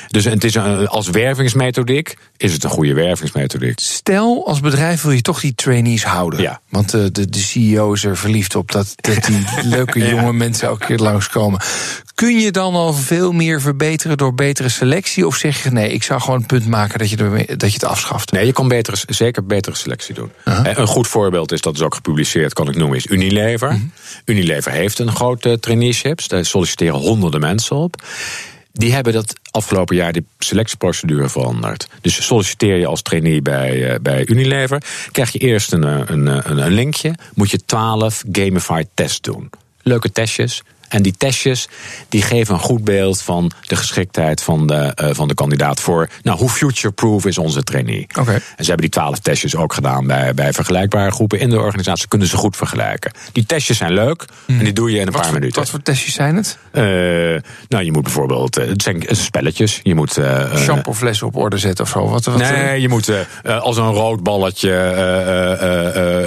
Dus 0.09 0.25
het 0.25 0.45
is 0.45 0.55
een, 0.55 0.88
als 0.88 1.09
wervingsmethodiek 1.09 2.17
is 2.37 2.53
het 2.53 2.65
een 2.65 2.71
goede 2.71 2.95
wervingsmethodiek. 2.95 3.81
Stel, 3.81 4.47
als 4.47 4.61
bedrijf 4.61 5.03
wil 5.03 5.12
je 5.12 5.21
toch 5.21 5.41
die 5.41 5.55
trainees 5.55 6.05
houden. 6.05 6.41
Ja. 6.41 6.61
Want 6.69 6.91
de, 6.91 7.12
de, 7.12 7.29
de 7.31 7.38
CEO 7.38 7.93
is 7.93 8.05
er 8.05 8.17
verliefd 8.17 8.55
op 8.55 8.73
dat, 8.73 8.95
dat 8.97 9.25
die 9.25 9.45
leuke 9.76 9.99
ja. 9.99 10.09
jonge 10.09 10.33
mensen 10.33 10.69
elke 10.69 10.87
keer 10.87 10.99
langskomen. 10.99 11.61
Kun 12.15 12.38
je 12.38 12.50
dan 12.50 12.75
al 12.75 12.93
veel 12.93 13.33
meer 13.33 13.61
verbeteren 13.61 14.17
door 14.17 14.35
betere 14.35 14.69
selectie? 14.69 15.26
Of 15.26 15.37
zeg 15.37 15.62
je 15.62 15.71
nee, 15.71 15.93
ik 15.93 16.03
zou 16.03 16.21
gewoon 16.21 16.38
een 16.41 16.47
punt 16.47 16.67
maken 16.67 16.99
dat 16.99 17.11
je, 17.11 17.17
er, 17.17 17.59
dat 17.59 17.69
je 17.69 17.79
het 17.79 17.85
afschaft? 17.85 18.33
Nee, 18.33 18.47
je 18.47 18.53
kan 18.53 18.69
betere, 18.69 18.97
zeker 19.07 19.47
betere 19.47 19.76
selectie 19.76 20.15
doen. 20.15 20.33
Uh-huh. 20.45 20.76
Een 20.79 20.87
goed 20.87 21.07
voorbeeld 21.07 21.53
is, 21.53 21.61
dat 21.61 21.75
is 21.75 21.83
ook 21.83 21.95
gepubliceerd, 21.95 22.53
kan 22.53 22.69
ik 22.69 22.76
noemen, 22.76 22.97
is 22.97 23.07
Unilever. 23.07 23.69
Uh-huh. 23.69 23.85
Unilever 24.25 24.73
heeft 24.73 24.99
een 24.99 25.12
grote 25.12 25.59
traineeships. 25.61 26.29
Daar 26.29 26.45
solliciteren 26.45 26.99
honderden 26.99 27.41
mensen 27.41 27.76
op 27.76 28.03
die 28.76 28.92
hebben 28.92 29.12
dat 29.12 29.40
afgelopen 29.50 29.97
jaar 29.97 30.12
de 30.12 30.25
selectieprocedure 30.38 31.28
veranderd. 31.28 31.88
Dus 32.00 32.26
solliciteer 32.26 32.76
je 32.76 32.87
als 32.87 33.02
trainee 33.02 33.42
bij, 33.42 33.92
uh, 33.92 33.95
bij 34.02 34.26
Unilever, 34.26 34.83
krijg 35.11 35.33
je 35.33 35.38
eerst 35.38 35.73
een, 35.73 35.83
een, 35.83 36.26
een, 36.26 36.59
een 36.59 36.73
linkje, 36.73 37.14
moet 37.35 37.50
je 37.50 37.64
12 37.64 38.25
gamified 38.33 38.88
tests 38.95 39.21
doen. 39.21 39.50
Leuke 39.83 40.12
testjes, 40.12 40.62
en 40.88 41.02
die 41.02 41.14
testjes 41.16 41.69
die 42.09 42.23
geven 42.23 42.55
een 42.55 42.61
goed 42.61 42.85
beeld 42.85 43.23
van 43.23 43.50
de 43.61 43.76
geschiktheid 43.76 44.43
van 44.43 44.66
de, 44.66 44.97
uh, 45.02 45.09
van 45.12 45.28
de 45.28 45.35
kandidaat 45.35 45.81
voor. 45.81 46.09
Nou, 46.23 46.38
hoe 46.38 46.49
future-proof 46.49 47.26
is 47.26 47.38
onze 47.38 47.62
trainee? 47.62 48.07
Okay. 48.19 48.35
En 48.35 48.43
ze 48.57 48.64
hebben 48.64 48.81
die 48.81 48.90
twaalf 48.90 49.19
testjes 49.19 49.57
ook 49.57 49.73
gedaan 49.73 50.07
bij, 50.07 50.35
bij 50.35 50.52
vergelijkbare 50.52 51.11
groepen 51.11 51.38
in 51.40 51.50
de 51.50 51.59
organisatie. 51.61 52.09
Kunnen 52.09 52.28
ze 52.28 52.37
goed 52.37 52.57
vergelijken. 52.57 53.12
Die 53.33 53.47
testjes 53.47 53.76
zijn 53.76 53.93
leuk 53.93 54.25
mm. 54.47 54.59
en 54.59 54.64
die 54.64 54.73
doe 54.73 54.90
je 54.90 54.99
in 54.99 55.07
een 55.07 55.12
wat 55.12 55.14
paar 55.14 55.31
voor, 55.31 55.38
minuten. 55.38 55.61
Wat 55.61 55.71
voor 55.71 55.83
testjes 55.83 56.14
zijn 56.14 56.37
het? 56.37 56.59
Uh, 56.73 56.83
nou, 57.69 57.85
je 57.85 57.93
moet 57.93 58.02
bijvoorbeeld. 58.02 58.59
Uh, 58.59 58.69
het 58.69 58.83
zijn 58.83 59.05
spelletjes. 59.11 59.81
Je 59.83 59.95
moet. 59.95 60.19
Uh, 60.19 60.57
Shampooflessen 60.57 61.26
op 61.26 61.37
orde 61.37 61.59
zetten 61.59 61.85
of 61.85 61.90
zo. 61.90 62.09
Wat, 62.09 62.25
wat 62.25 62.38
nee, 62.38 62.81
je 62.81 62.88
moet 62.88 63.11
als 63.45 63.76
een 63.76 63.93
rood 63.93 64.23
balletje 64.23 64.75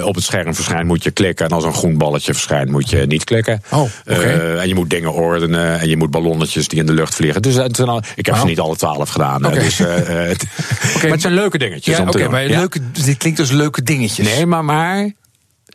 op 0.04 0.14
het 0.14 0.24
scherm 0.24 0.54
verschijnt, 0.54 0.86
moet 0.86 1.02
je 1.02 1.10
klikken. 1.10 1.46
En 1.46 1.52
als 1.52 1.64
een 1.64 1.74
groen 1.74 1.98
balletje 1.98 2.32
verschijnt, 2.32 2.70
moet 2.70 2.90
je 2.90 3.06
niet 3.06 3.24
klikken. 3.24 3.62
Oh, 3.70 3.80
okay. 4.06 4.49
En 4.58 4.68
je 4.68 4.74
moet 4.74 4.90
dingen 4.90 5.12
ordenen 5.12 5.80
en 5.80 5.88
je 5.88 5.96
moet 5.96 6.10
ballonnetjes 6.10 6.68
die 6.68 6.78
in 6.78 6.86
de 6.86 6.92
lucht 6.92 7.14
vliegen. 7.14 7.42
Dus 7.42 7.54
het 7.54 7.76
zijn 7.76 7.88
al, 7.88 8.02
ik 8.14 8.26
heb 8.26 8.34
wow. 8.34 8.44
ze 8.44 8.50
niet 8.50 8.60
alle 8.60 8.76
twaalf 8.76 9.08
gedaan. 9.08 9.46
Okay. 9.46 9.58
Dus, 9.58 9.80
uh, 9.80 9.86
okay. 9.96 10.36
Maar 11.02 11.10
het 11.10 11.20
zijn 11.20 11.34
leuke 11.34 11.58
dingetjes. 11.58 11.96
Ja, 11.96 12.02
okay, 12.02 12.22
doen. 12.22 12.30
maar 12.30 12.44
leuke, 12.44 12.80
dit 12.90 13.16
klinkt 13.16 13.38
als 13.38 13.50
leuke 13.50 13.82
dingetjes. 13.82 14.26
Nee, 14.26 14.46
maar, 14.46 14.64
maar 14.64 15.12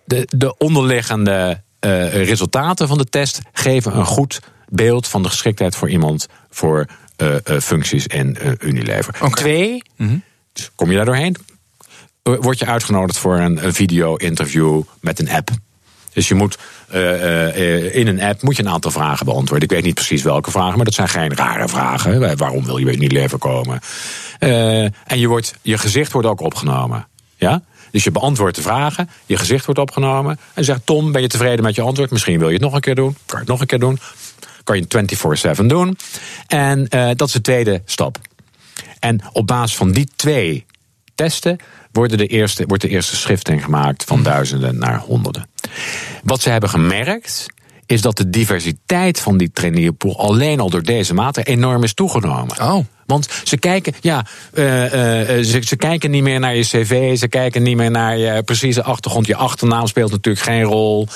de, 0.06 0.28
de 0.30 0.58
onderliggende 0.58 1.62
uh, 1.86 2.26
resultaten 2.26 2.88
van 2.88 2.98
de 2.98 3.06
test 3.06 3.40
geven 3.54 3.98
een 3.98 4.06
goed 4.06 4.40
beeld 4.70 5.08
van 5.08 5.24
de 5.24 5.30
geschiktheid 5.30 5.76
voor 5.76 5.90
iemand 5.90 6.28
voor 6.50 6.86
uh, 7.18 7.30
uh, 7.30 7.60
functies 7.60 8.08
in 8.08 8.38
Unilever. 8.60 9.16
Mm 9.22 9.30
Twee, 9.30 9.84
-hmm. 9.96 10.24
dus 10.54 10.72
kom 10.76 10.90
je 10.90 10.96
daar 10.96 11.06
doorheen? 11.06 11.36
Word 12.24 12.60
je 12.60 12.66
uitgenodigd 12.66 13.18
voor 13.18 13.38
een, 13.38 13.66
een 13.66 13.74
video-interview 13.74 14.82
met 15.00 15.20
een 15.20 15.30
app. 15.30 15.50
Dus 16.16 16.28
je 16.28 16.36
moet 16.36 16.58
uh, 16.94 17.02
uh, 17.02 17.96
in 17.96 18.08
een 18.08 18.22
app 18.22 18.42
moet 18.42 18.58
je 18.58 18.64
een 18.64 18.70
aantal 18.70 18.92
vragen 18.92 19.26
beantwoorden. 19.26 19.68
Ik 19.68 19.76
weet 19.76 19.84
niet 19.84 19.94
precies 19.94 20.24
welke 20.24 20.52
vragen, 20.52 20.76
maar 20.76 20.86
dat 20.86 20.94
zijn 20.94 21.10
geen 21.10 21.36
rare 21.36 21.68
vragen. 21.68 22.38
Waarom 22.38 22.66
wil 22.66 22.78
je 22.78 22.86
niet 22.86 23.12
leven 23.12 23.40
komen? 23.40 23.80
Uh, 24.40 24.84
en 24.84 25.20
je, 25.20 25.28
wordt, 25.28 25.54
je 25.62 25.78
gezicht 25.78 26.12
wordt 26.12 26.28
ook 26.28 26.42
opgenomen. 26.42 27.08
Ja? 27.36 27.62
Dus 27.92 28.04
je 28.04 28.12
beantwoordt 28.12 28.56
de 28.56 28.62
vragen, 28.62 29.10
je 29.26 29.38
gezicht 29.38 29.66
wordt 29.66 29.80
opgenomen. 29.80 30.40
En 30.54 30.64
zegt: 30.64 30.86
Tom, 30.86 31.12
ben 31.12 31.22
je 31.22 31.28
tevreden 31.28 31.64
met 31.64 31.76
je 31.76 31.82
antwoord? 31.82 32.12
Misschien 32.12 32.40
wil 32.40 32.48
je 32.48 32.54
het 32.54 32.64
nog 32.64 32.74
een 32.74 32.82
keer 32.82 32.96
doen. 32.96 33.16
Kan 33.26 33.40
je 33.40 33.44
het 33.44 33.48
nog 33.48 33.62
een 33.62 33.68
keer 33.68 33.80
doen? 33.80 34.00
Kan 34.64 34.78
je 34.78 35.56
24-7 35.62 35.66
doen? 35.66 35.98
En 36.48 36.88
dat 37.16 37.28
is 37.28 37.34
de 37.34 37.42
tweede 37.42 37.82
stap. 37.86 38.18
En 39.00 39.22
op 39.32 39.48
basis 39.48 39.78
van 39.78 39.92
die 39.92 40.10
twee 40.16 40.66
testen 41.16 41.58
worden 41.96 42.18
de 42.18 42.28
eerste, 42.28 42.66
wordt 42.68 42.84
de 42.84 42.90
eerste 42.90 43.16
schifting 43.16 43.64
gemaakt 43.64 44.04
van 44.04 44.24
duizenden 44.24 44.78
naar 44.78 45.00
honderden. 45.00 45.48
Wat 46.24 46.42
ze 46.42 46.50
hebben 46.50 46.70
gemerkt, 46.70 47.46
is 47.86 48.02
dat 48.02 48.18
de 48.18 48.30
diversiteit 48.30 49.20
van 49.20 49.38
die 49.38 49.52
traineepool 49.54 50.20
alleen 50.20 50.60
al 50.60 50.70
door 50.70 50.84
deze 50.84 51.14
maatregel 51.14 51.54
enorm 51.54 51.84
is 51.84 51.94
toegenomen. 51.94 52.62
Oh. 52.62 52.86
Want 53.06 53.28
ze 53.44 53.58
kijken, 53.58 53.94
ja, 54.02 54.26
uh, 54.54 54.84
uh, 54.84 54.90
ze, 55.44 55.62
ze, 55.66 55.76
kijken 55.76 56.12
niet 56.12 56.24
meer 56.24 56.40
naar 56.40 56.56
je 56.56 56.64
cv, 56.64 57.18
ze 57.18 57.28
kijken 57.28 57.64
niet 57.64 57.76
meer 57.76 57.92
naar 57.92 58.18
je 58.18 58.44
precieze 58.44 58.84
achtergrond. 58.84 59.28
Je 59.28 59.36
achternaam 59.36 59.88
speelt 59.88 60.12
natuurlijk 60.12 60.46
geen 60.46 60.64
rol. 60.64 61.08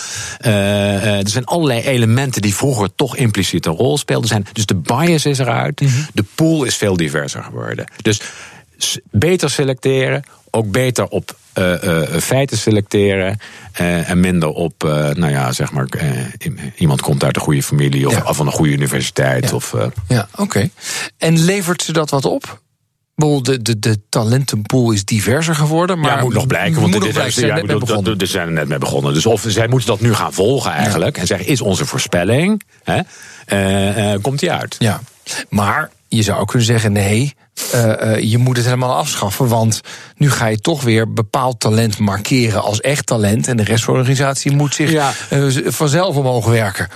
Uh, 0.46 1.20
er 1.20 1.30
zijn 1.30 1.46
allerlei 1.46 1.82
elementen 1.82 2.42
die 2.42 2.56
vroeger 2.56 2.96
toch 2.96 3.16
impliciet 3.16 3.66
een 3.66 3.76
rol 3.76 3.98
speelden. 3.98 4.28
Zijn. 4.28 4.46
Dus 4.54 4.66
de 4.66 4.76
bias 4.76 5.26
is 5.26 5.40
eruit, 5.40 5.82
mm-hmm. 5.82 6.08
de 6.14 6.26
pool 6.36 6.64
is 6.64 6.76
veel 6.76 6.98
diverser 6.98 7.44
geworden. 7.44 7.86
Dus 8.02 8.22
beter 9.12 9.50
selecteren, 9.50 10.24
ook 10.52 10.72
beter 10.72 11.08
op 11.08 11.38
uh, 11.56 11.84
uh, 11.84 12.02
feiten 12.20 12.58
selecteren 12.58 13.40
uh, 13.82 14.10
en 14.10 14.20
minder 14.20 14.50
op, 14.50 14.84
nou 15.14 15.30
ja, 15.30 15.52
zeg 15.52 15.72
maar, 15.72 15.88
iemand 16.76 17.02
komt 17.02 17.24
uit 17.24 17.36
een 17.36 17.42
goede 17.42 17.64
familie 17.64 18.08
of 18.08 18.14
ja. 18.14 18.34
van 18.34 18.46
een 18.46 18.52
goede 18.52 18.72
universiteit. 18.72 19.50
Ja, 19.50 19.56
of, 19.56 19.76
ja 20.08 20.28
oké. 20.32 20.42
Okay. 20.42 20.72
En 21.18 21.40
levert 21.40 21.82
ze 21.82 21.92
dat 21.92 22.10
wat 22.10 22.26
op? 22.26 22.62
De, 23.16 23.62
de, 23.62 23.80
de 23.80 24.00
talentenpool 24.10 24.92
is 24.92 25.06
diverser 25.06 25.56
geworden. 25.56 26.00
Maar 26.00 26.16
ja, 26.16 26.22
moet 26.22 26.34
nog 26.34 26.48
blijken. 26.48 26.82
Want 26.82 26.86
moet 26.86 26.94
dit 26.94 27.02
nog 27.04 27.14
blijken, 27.14 27.46
ja, 27.46 27.62
bedoel, 27.62 28.04
dat, 28.04 28.20
dat, 28.20 28.30
zijn 28.30 28.48
er 28.48 28.54
net 28.54 28.68
mee 28.68 28.78
begonnen. 28.78 29.14
Dus 29.14 29.26
of 29.26 29.46
zij 29.48 29.68
moeten 29.68 29.88
dat 29.88 30.02
nu 30.02 30.14
gaan 30.14 30.34
volgen 30.34 30.72
eigenlijk. 30.72 31.16
Ja. 31.16 31.22
En 31.22 31.28
zeggen, 31.28 31.48
is 31.48 31.62
onze 31.62 31.86
voorspelling, 31.86 32.64
hè, 32.84 34.20
komt 34.20 34.40
die 34.40 34.52
uit? 34.52 34.76
Ja, 34.80 35.02
maar 35.50 35.90
je 36.08 36.24
zou 36.24 36.40
ook 36.40 36.48
kunnen 36.48 36.68
zeggen, 36.68 36.92
nee, 36.92 37.34
uh, 37.76 37.86
uh, 37.86 38.20
je 38.20 38.38
moet 38.38 38.56
het 38.56 38.66
helemaal 38.66 38.96
afschaffen. 38.96 39.48
Want 39.48 39.82
nu 40.16 40.32
ga 40.32 40.46
je 40.46 40.60
toch 40.60 40.82
weer 40.82 41.14
bepaald 41.14 41.60
talent 41.60 41.98
markeren 41.98 42.62
als 42.62 42.82
echt 42.82 43.06
talent. 43.06 43.48
En 43.48 43.58
de 43.58 43.64
rest 43.64 43.84
van 43.84 43.94
de 43.94 44.00
organisatie 44.00 44.52
moet 44.52 44.76
zich 44.76 44.92
ja. 44.92 45.14
uh, 45.30 45.72
vanzelf 45.72 46.16
omhoog 46.16 46.46
werken. 46.46 46.88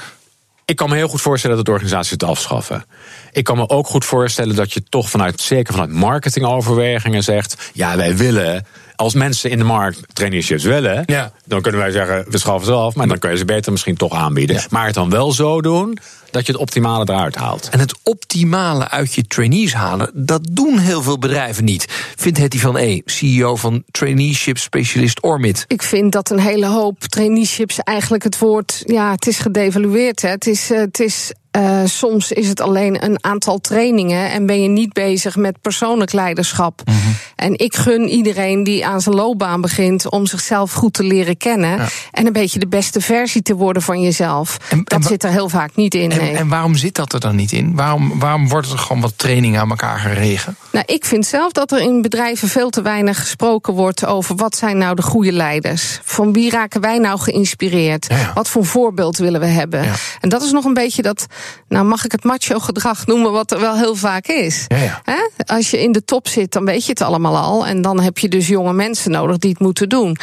Ik 0.66 0.76
kan 0.76 0.90
me 0.90 0.96
heel 0.96 1.08
goed 1.08 1.22
voorstellen 1.22 1.58
dat 1.58 1.70
organisaties 1.70 2.12
het 2.12 2.24
afschaffen. 2.24 2.86
Ik 3.32 3.44
kan 3.44 3.58
me 3.58 3.70
ook 3.70 3.88
goed 3.88 4.06
voorstellen 4.06 4.56
dat 4.56 4.74
je 4.74 4.84
toch 4.84 5.10
vanuit, 5.10 5.42
zeker 5.42 5.74
vanuit 5.74 5.92
marketingoverwegingen 5.92 7.24
zegt: 7.24 7.72
ja, 7.74 7.96
wij 7.96 8.18
willen 8.18 8.66
als 8.96 9.14
mensen 9.14 9.50
in 9.50 9.58
de 9.58 9.64
markt 9.64 10.00
traineeships 10.14 10.64
willen, 10.64 11.04
Ja. 11.06 11.32
dan 11.46 11.62
kunnen 11.62 11.82
wij 11.82 11.92
zeggen, 11.92 12.26
we 12.30 12.38
schaffen 12.38 12.66
ze 12.66 12.74
af, 12.74 12.96
maar 12.96 13.08
dan 13.08 13.20
kun 13.20 13.30
je 13.32 13.38
ze 13.38 13.46
beter 13.46 13.72
misschien 13.72 13.96
toch 13.96 14.14
aanbieden. 14.14 14.56
Ja. 14.56 14.62
Maar 14.70 14.86
het 14.86 14.96
dan 14.96 15.10
wel 15.10 15.32
zo 15.32 15.62
doen 15.62 15.98
dat 16.32 16.46
je 16.46 16.52
het 16.52 16.62
optimale 16.62 17.06
eruit 17.10 17.36
haalt. 17.36 17.70
En 17.70 17.80
het 17.80 17.94
optimale 18.04 18.90
uit 18.90 19.14
je 19.14 19.24
trainees 19.28 19.74
halen, 19.74 20.10
dat 20.14 20.42
doen 20.52 20.78
heel 20.78 21.02
veel 21.02 21.18
bedrijven 21.18 21.64
niet. 21.64 21.86
Vindt 22.16 22.38
Hetty 22.38 22.58
van 22.60 22.78
E, 22.78 23.02
CEO 23.06 23.56
van 23.56 23.84
traineeship 23.92 24.58
specialist 24.58 25.24
Ormit. 25.24 25.66
Ik 25.68 25.82
vind 25.84 26.12
dat 26.12 26.30
een 26.30 26.40
hele 26.40 26.66
hoop 26.68 27.00
traineeships 27.00 27.80
eigenlijk 27.80 28.24
het 28.24 28.40
woord, 28.40 28.84
ja, 28.86 29.12
het 29.12 29.28
is 29.28 29.40
gedevalueerd. 29.40 30.22
Hè. 30.22 30.30
Het 30.30 30.48
is, 30.48 30.72
eh, 30.72 30.80
het 30.80 31.00
is 31.00 31.34
eh, 31.54 31.82
soms 31.86 32.32
is 32.32 32.48
het 32.48 32.62
alleen 32.62 33.04
een 33.04 33.18
aantal 33.24 33.60
trainingen 33.60 34.32
en 34.32 34.46
ben 34.46 34.62
je 34.62 34.68
niet 34.68 34.94
bezig 34.94 35.36
met 35.36 35.62
persoonlijk 35.62 36.14
leiderschap. 36.14 36.82
Mhm. 36.86 36.98
En 37.36 37.60
ik 37.60 37.76
gun 37.76 38.08
iedereen 38.08 38.64
die 38.64 38.86
aan 38.86 39.02
zijn 39.02 39.16
loopbaan 39.16 39.62
begint 39.62 40.10
om 40.10 40.26
zichzelf 40.26 40.72
goed 40.72 40.94
te 40.94 41.04
leren 41.04 41.38
kennen 41.38 41.80
en 42.12 42.26
een 42.26 42.34
beetje 42.34 42.60
de 42.60 42.68
beste 42.68 43.02
versie 43.02 43.42
te 43.42 43.56
worden 43.56 43.82
van 43.82 44.02
jezelf. 44.02 44.58
En- 44.70 44.82
dat 44.84 45.06
zit 45.06 45.24
er 45.24 45.30
heel 45.30 45.50
vaak 45.50 45.76
niet 45.76 45.96
in. 45.96 46.12
En, 46.12 46.18
nee. 46.18 46.36
en 46.36 46.48
waarom 46.48 46.76
zit 46.76 46.96
dat 46.96 47.14
er 47.14 47.20
dan 47.20 47.36
niet 47.36 47.52
in? 47.52 47.76
Waarom, 47.76 48.20
waarom 48.20 48.48
wordt 48.50 48.72
er 48.72 48.78
gewoon 48.78 49.02
wat 49.02 49.14
training 49.16 49.58
aan 49.58 49.70
elkaar 49.70 50.00
geregen? 50.00 50.56
Nou, 50.72 50.86
ik 50.88 51.06
vind 51.06 51.26
zelf 51.26 51.52
dat 51.52 51.72
er 51.72 51.80
in 51.80 52.02
bedrijven 52.02 52.48
veel 52.48 52.70
te 52.70 52.82
weinig 52.82 53.20
gesproken 53.20 53.74
wordt 53.74 54.06
over 54.06 54.36
wat 54.36 54.56
zijn 54.56 54.78
nou 54.78 54.96
de 54.96 55.02
goede 55.02 55.32
leiders. 55.32 56.00
Van 56.04 56.34
wie 56.34 56.50
raken 56.50 56.82
wij 56.82 56.98
nou 56.98 57.20
geïnspireerd? 57.20 58.06
Ja, 58.10 58.18
ja. 58.18 58.32
Wat 58.34 58.50
voor 58.50 58.66
voorbeeld 58.66 59.18
willen 59.18 59.40
we 59.40 59.46
hebben? 59.46 59.92
En 60.20 60.30
dat 60.30 60.42
is 60.42 60.52
nog 60.52 60.66
een 60.66 60.74
beetje 60.74 61.02
dat, 61.02 61.26
nou 61.68 61.86
mag 61.86 62.06
ik 62.06 62.12
het 62.12 62.24
macho 62.24 62.60
gedrag 62.60 63.06
noemen, 63.06 63.32
wat 63.32 63.52
er 63.52 63.60
wel 63.60 63.78
heel 63.78 63.96
vaak 63.96 64.28
is. 64.28 64.66
Ja, 64.68 64.78
ja. 64.78 65.02
Hè? 65.04 65.54
Als 65.56 65.72
je 65.72 65.82
in 65.82 65.92
de 65.92 66.04
top 66.04 66.28
zit, 66.28 66.52
dan 66.52 66.66
weet 66.66 66.86
je 66.86 66.90
het 66.90 67.02
allemaal 67.02 67.38
al. 67.38 67.66
En 67.66 67.82
dan 67.82 68.00
heb 68.00 68.18
je 68.18 68.30
dus 68.30 68.48
jonge 68.48 68.74
mensen 68.74 69.12
nodig 69.12 69.38
die 69.38 69.50
het 69.50 69.60
moeten 69.60 69.90
doen. 69.90 70.18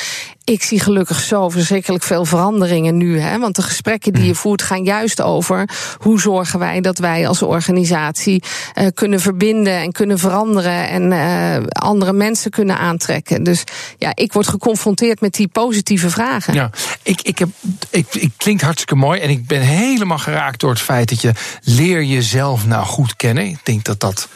Ik 0.45 0.63
zie 0.63 0.81
gelukkig 0.81 1.21
zo 1.21 1.49
verschrikkelijk 1.49 2.05
veel 2.05 2.25
veranderingen 2.25 2.97
nu. 2.97 3.21
Hè? 3.21 3.39
Want 3.39 3.57
de 3.57 3.63
gesprekken 3.63 4.13
die 4.13 4.25
je 4.25 4.35
voert 4.35 4.63
gaan 4.63 4.85
juist 4.85 5.21
over 5.21 5.69
hoe 5.99 6.21
zorgen 6.21 6.59
wij 6.59 6.81
dat 6.81 6.99
wij 6.99 7.29
als 7.29 7.43
organisatie 7.43 8.43
eh, 8.75 8.87
kunnen 8.95 9.21
verbinden 9.21 9.77
en 9.77 9.93
kunnen 9.93 10.19
veranderen 10.19 10.89
en 10.89 11.13
eh, 11.13 11.67
andere 11.69 12.13
mensen 12.13 12.51
kunnen 12.51 12.79
aantrekken. 12.79 13.43
Dus 13.43 13.65
ja, 13.99 14.13
ik 14.15 14.33
word 14.33 14.49
geconfronteerd 14.49 15.21
met 15.21 15.35
die 15.35 15.49
positieve 15.49 16.11
vragen. 16.11 16.55
Ja, 16.55 16.71
ik, 17.03 17.23
ik 17.23 17.39
heb, 17.39 17.49
ik, 17.91 18.15
ik 18.15 18.31
klinkt 18.37 18.63
hartstikke 18.63 18.95
mooi 18.95 19.21
en 19.21 19.31
ik 19.31 19.47
ben 19.47 19.61
helemaal 19.61 20.19
geraakt 20.19 20.61
door 20.61 20.71
het 20.71 20.81
feit 20.81 21.09
dat 21.09 21.21
je 21.21 21.33
leer 21.63 22.03
jezelf 22.03 22.67
nou 22.67 22.87
goed 22.87 23.17
kennen. 23.17 23.45
Ik 23.47 23.61
denk 23.63 23.85
dat 23.85 24.01
dat, 24.01 24.29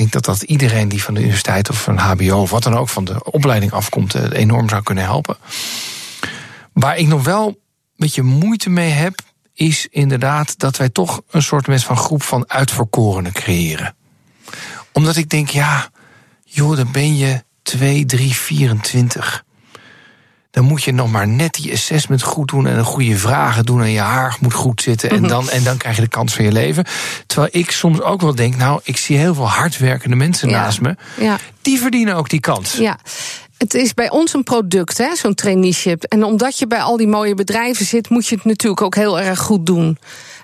denk 0.00 0.12
dat, 0.12 0.24
dat 0.24 0.42
iedereen 0.42 0.88
die 0.88 1.02
van 1.02 1.14
de 1.14 1.20
universiteit 1.20 1.70
of 1.70 1.82
van 1.82 1.98
HBO 1.98 2.40
of 2.40 2.50
wat 2.50 2.62
dan 2.62 2.76
ook 2.76 2.88
van 2.88 3.04
de 3.04 3.24
opleiding 3.24 3.72
afkomt, 3.72 4.14
eh, 4.14 4.40
enorm 4.40 4.68
zou 4.68 4.82
kunnen 4.82 5.04
helpen. 5.04 5.36
Waar 6.72 6.96
ik 6.96 7.06
nog 7.06 7.24
wel 7.24 7.46
een 7.48 7.56
beetje 7.96 8.22
moeite 8.22 8.70
mee 8.70 8.90
heb, 8.90 9.20
is 9.54 9.86
inderdaad 9.90 10.58
dat 10.58 10.76
wij 10.76 10.88
toch 10.88 11.22
een 11.30 11.42
soort 11.42 11.82
van 11.82 11.96
groep 11.96 12.22
van 12.22 12.50
uitverkorenen 12.50 13.32
creëren. 13.32 13.94
Omdat 14.92 15.16
ik 15.16 15.28
denk, 15.28 15.48
ja, 15.48 15.90
joh, 16.44 16.76
dan 16.76 16.92
ben 16.92 17.16
je 17.16 17.44
2, 17.62 18.06
3, 18.06 18.34
24 18.34 19.44
dan 20.50 20.64
moet 20.64 20.82
je 20.82 20.92
nog 20.92 21.10
maar 21.10 21.28
net 21.28 21.52
die 21.54 21.72
assessment 21.72 22.22
goed 22.22 22.48
doen 22.48 22.66
en 22.66 22.78
een 22.78 22.84
goede 22.84 23.16
vragen 23.18 23.64
doen 23.64 23.82
en 23.82 23.90
je 23.90 23.98
haar 24.00 24.36
moet 24.40 24.54
goed 24.54 24.82
zitten 24.82 25.10
en 25.10 25.22
dan, 25.26 25.50
en 25.50 25.62
dan 25.64 25.76
krijg 25.76 25.96
je 25.96 26.02
de 26.02 26.08
kans 26.08 26.34
van 26.34 26.44
je 26.44 26.52
leven. 26.52 26.84
Terwijl 27.26 27.50
ik 27.52 27.70
soms 27.70 28.00
ook 28.00 28.20
wel 28.20 28.34
denk, 28.34 28.56
nou, 28.56 28.80
ik 28.84 28.96
zie 28.96 29.16
heel 29.16 29.34
veel 29.34 29.48
hardwerkende 29.48 30.16
mensen 30.16 30.48
Ja. 30.48 30.60
naast 30.60 30.80
me. 30.80 30.96
Ja. 31.20 31.38
Die 31.62 31.78
verdienen 31.80 32.14
ook 32.14 32.28
die 32.28 32.40
kans. 32.40 32.76
Ja. 32.76 32.98
Het 33.58 33.74
is 33.74 33.94
bij 33.94 34.10
ons 34.10 34.34
een 34.34 34.42
product, 34.42 34.98
hè, 34.98 35.14
zo'n 35.16 35.34
traineeship. 35.34 36.02
En 36.04 36.24
omdat 36.24 36.58
je 36.58 36.66
bij 36.66 36.80
al 36.82 36.96
die 36.96 37.06
mooie 37.08 37.34
bedrijven 37.34 37.86
zit, 37.86 38.08
moet 38.08 38.26
je 38.26 38.34
het 38.34 38.44
natuurlijk 38.44 38.82
ook 38.82 38.94
heel 38.94 39.20
erg 39.20 39.38
goed 39.38 39.66
doen. 39.66 39.98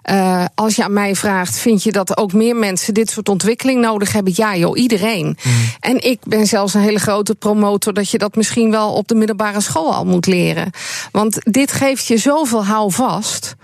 Eh, 0.07 0.45
als 0.55 0.77
je 0.77 0.85
aan 0.85 0.93
mij 0.93 1.15
vraagt, 1.15 1.59
vind 1.59 1.83
je 1.83 1.93
dat 1.93 2.17
ook 2.17 2.33
meer 2.33 2.57
mensen 2.57 2.95
dit 2.95 3.11
soort 3.11 3.29
ontwikkeling 3.29 3.81
nodig 3.81 4.13
hebben? 4.13 4.33
Ja, 4.37 4.57
joh, 4.57 4.79
iedereen. 4.79 5.39
En 5.81 6.05
ik 6.05 6.19
ben 6.23 6.47
zelfs 6.47 6.75
een 6.75 6.81
hele 6.81 6.99
grote 6.99 7.35
promotor 7.35 7.93
dat 7.93 8.11
je 8.11 8.19
dat 8.19 8.37
misschien 8.37 8.71
wel 8.71 8.93
op 8.93 9.09
de 9.09 9.15
middelbare 9.15 9.61
school 9.61 9.95
al 9.95 10.05
moet 10.05 10.27
leren. 10.27 10.71
Want 11.13 11.39
dit 11.43 11.73
geeft 11.73 12.07
je 12.07 12.17
zoveel 12.17 12.65
houvast. 12.65 13.55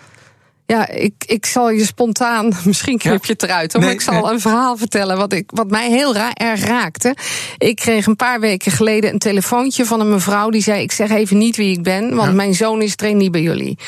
Ja, 0.66 0.88
ik, 0.88 1.12
ik 1.27 1.46
zal 1.46 1.70
je 1.70 1.85
spontaan, 1.85 2.53
misschien 2.64 2.98
knip 2.98 3.25
je 3.25 3.33
het 3.33 3.42
eruit, 3.42 3.72
hoor, 3.72 3.81
Nee, 3.81 3.90
maar 3.90 4.01
ik 4.01 4.05
zal 4.12 4.22
nee. 4.22 4.33
een 4.33 4.40
verhaal 4.40 4.77
vertellen 4.77 5.16
wat, 5.16 5.33
ik, 5.33 5.51
wat 5.55 5.70
mij 5.70 5.90
heel 5.90 6.14
ra- 6.14 6.33
erg 6.35 6.64
raakte. 6.64 7.16
Ik 7.59 7.77
kreeg 7.77 8.07
een 8.07 8.16
paar 8.16 8.40
weken 8.40 8.72
geleden 8.72 9.12
een 9.12 9.18
telefoontje 9.18 9.85
van 9.85 10.01
een 10.01 10.11
mevrouw 10.11 10.51
die 10.51 10.62
zei: 10.62 10.83
Ik 10.83 10.92
zeg 10.92 11.11
even 11.11 11.38
niet 11.38 11.57
wie 11.57 11.72
ik 11.72 11.83
ben, 11.83 12.14
want 12.14 12.35
mijn 12.35 12.55
zoon 12.55 12.83
is 12.83 12.96
trainee 12.96 13.31
bij 13.31 13.40
jullie. 13.42 13.79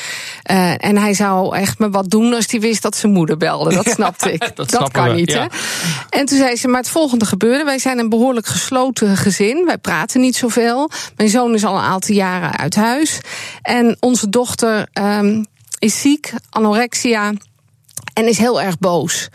Eh, 0.43 0.85
en 0.85 0.97
hij 0.97 1.13
zou 1.13 1.55
echt 1.55 1.79
me 1.79 1.89
wat 1.89 2.09
doen 2.09 2.33
als 2.33 2.45
hij 2.49 2.59
wist 2.59 2.81
dat 2.81 2.95
zijn 2.95 3.11
moeder 3.11 3.37
belde. 3.37 3.73
Dat 3.75 3.89
snapte 3.95 4.31
ik. 4.31 4.55
Dat 4.55 4.91
kan 4.91 5.07
we, 5.09 5.13
niet, 5.13 5.31
ja. 5.31 5.41
hè? 5.41 5.47
En 6.19 6.25
toen 6.25 6.37
zei 6.37 6.55
ze: 6.55 6.67
Maar 6.67 6.81
het 6.81 6.89
volgende 6.89 7.25
gebeurde. 7.25 7.63
Wij 7.63 7.79
zijn 7.79 7.99
een 7.99 8.09
behoorlijk 8.09 8.47
gesloten 8.47 9.17
gezin. 9.17 9.65
Wij 9.65 9.77
praten 9.77 10.21
niet 10.21 10.35
zoveel. 10.35 10.89
Mijn 11.15 11.29
zoon 11.29 11.53
is 11.53 11.65
al 11.65 11.75
een 11.75 11.83
aantal 11.83 12.15
jaren 12.15 12.57
uit 12.57 12.75
huis. 12.75 13.19
En 13.61 13.97
onze 13.99 14.29
dochter 14.29 14.87
ehm, 14.93 15.43
is 15.85 16.01
ziek, 16.01 16.33
anorexia. 16.49 17.33
En 18.13 18.27
is 18.27 18.37
heel 18.37 18.61
erg 18.61 18.77
boos. 18.77 19.29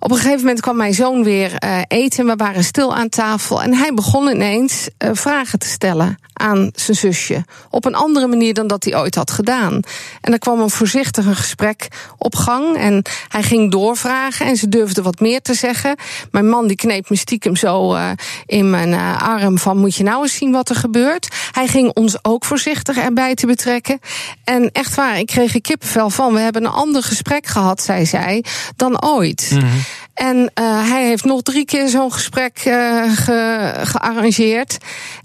Op 0.00 0.10
een 0.10 0.16
gegeven 0.16 0.40
moment 0.40 0.60
kwam 0.60 0.76
mijn 0.76 0.94
zoon 0.94 1.24
weer 1.24 1.54
eh, 1.54 1.80
eten. 1.88 2.26
We 2.26 2.36
waren 2.36 2.64
stil 2.64 2.94
aan 2.94 3.08
tafel. 3.08 3.62
En 3.62 3.74
hij 3.74 3.94
begon 3.94 4.28
ineens 4.28 4.88
eh, 4.98 5.10
vragen 5.12 5.58
te 5.58 5.66
stellen 5.66 6.18
aan 6.32 6.70
zijn 6.74 6.96
zusje. 6.96 7.44
Op 7.70 7.84
een 7.84 7.94
andere 7.94 8.26
manier 8.26 8.54
dan 8.54 8.66
dat 8.66 8.84
hij 8.84 8.98
ooit 8.98 9.14
had 9.14 9.30
gedaan. 9.30 9.80
En 10.20 10.32
er 10.32 10.38
kwam 10.38 10.60
een 10.60 10.70
voorzichtiger 10.70 11.36
gesprek 11.36 11.88
op 12.18 12.34
gang. 12.34 12.76
En 12.76 13.02
hij 13.28 13.42
ging 13.42 13.70
doorvragen. 13.70 14.46
En 14.46 14.56
ze 14.56 14.68
durfde 14.68 15.02
wat 15.02 15.20
meer 15.20 15.42
te 15.42 15.54
zeggen. 15.54 15.96
Mijn 16.30 16.48
man 16.48 16.66
die 16.66 16.76
kneep 16.76 17.10
me 17.10 17.16
stiekem 17.16 17.56
zo 17.56 17.94
eh, 17.94 18.10
in 18.46 18.70
mijn 18.70 18.94
arm. 19.18 19.58
Van 19.58 19.76
moet 19.76 19.94
je 19.94 20.02
nou 20.02 20.22
eens 20.22 20.36
zien 20.36 20.52
wat 20.52 20.68
er 20.68 20.76
gebeurt. 20.76 21.28
Hij 21.52 21.66
ging 21.66 21.92
ons 21.94 22.24
ook 22.24 22.44
voorzichtig 22.44 22.96
erbij 22.96 23.34
te 23.34 23.46
betrekken. 23.46 24.00
En 24.44 24.70
echt 24.72 24.94
waar, 24.94 25.18
ik 25.18 25.26
kreeg 25.26 25.54
er 25.54 25.60
kippenvel 25.60 26.10
van. 26.10 26.32
We 26.32 26.40
hebben 26.40 26.64
een 26.64 26.70
ander 26.70 27.02
gesprek 27.02 27.46
gehad, 27.46 27.82
zei 27.82 28.06
zij, 28.06 28.44
dan 28.76 29.02
ooit. 29.02 29.58
En 30.14 30.50
eh, 30.54 30.90
hij 30.90 31.06
heeft 31.06 31.24
nog 31.24 31.42
drie 31.42 31.64
keer 31.64 31.88
zo'n 31.88 32.12
gesprek 32.12 32.58
eh, 32.64 33.02
ge- 33.14 33.74
gearrangeerd. 33.82 34.76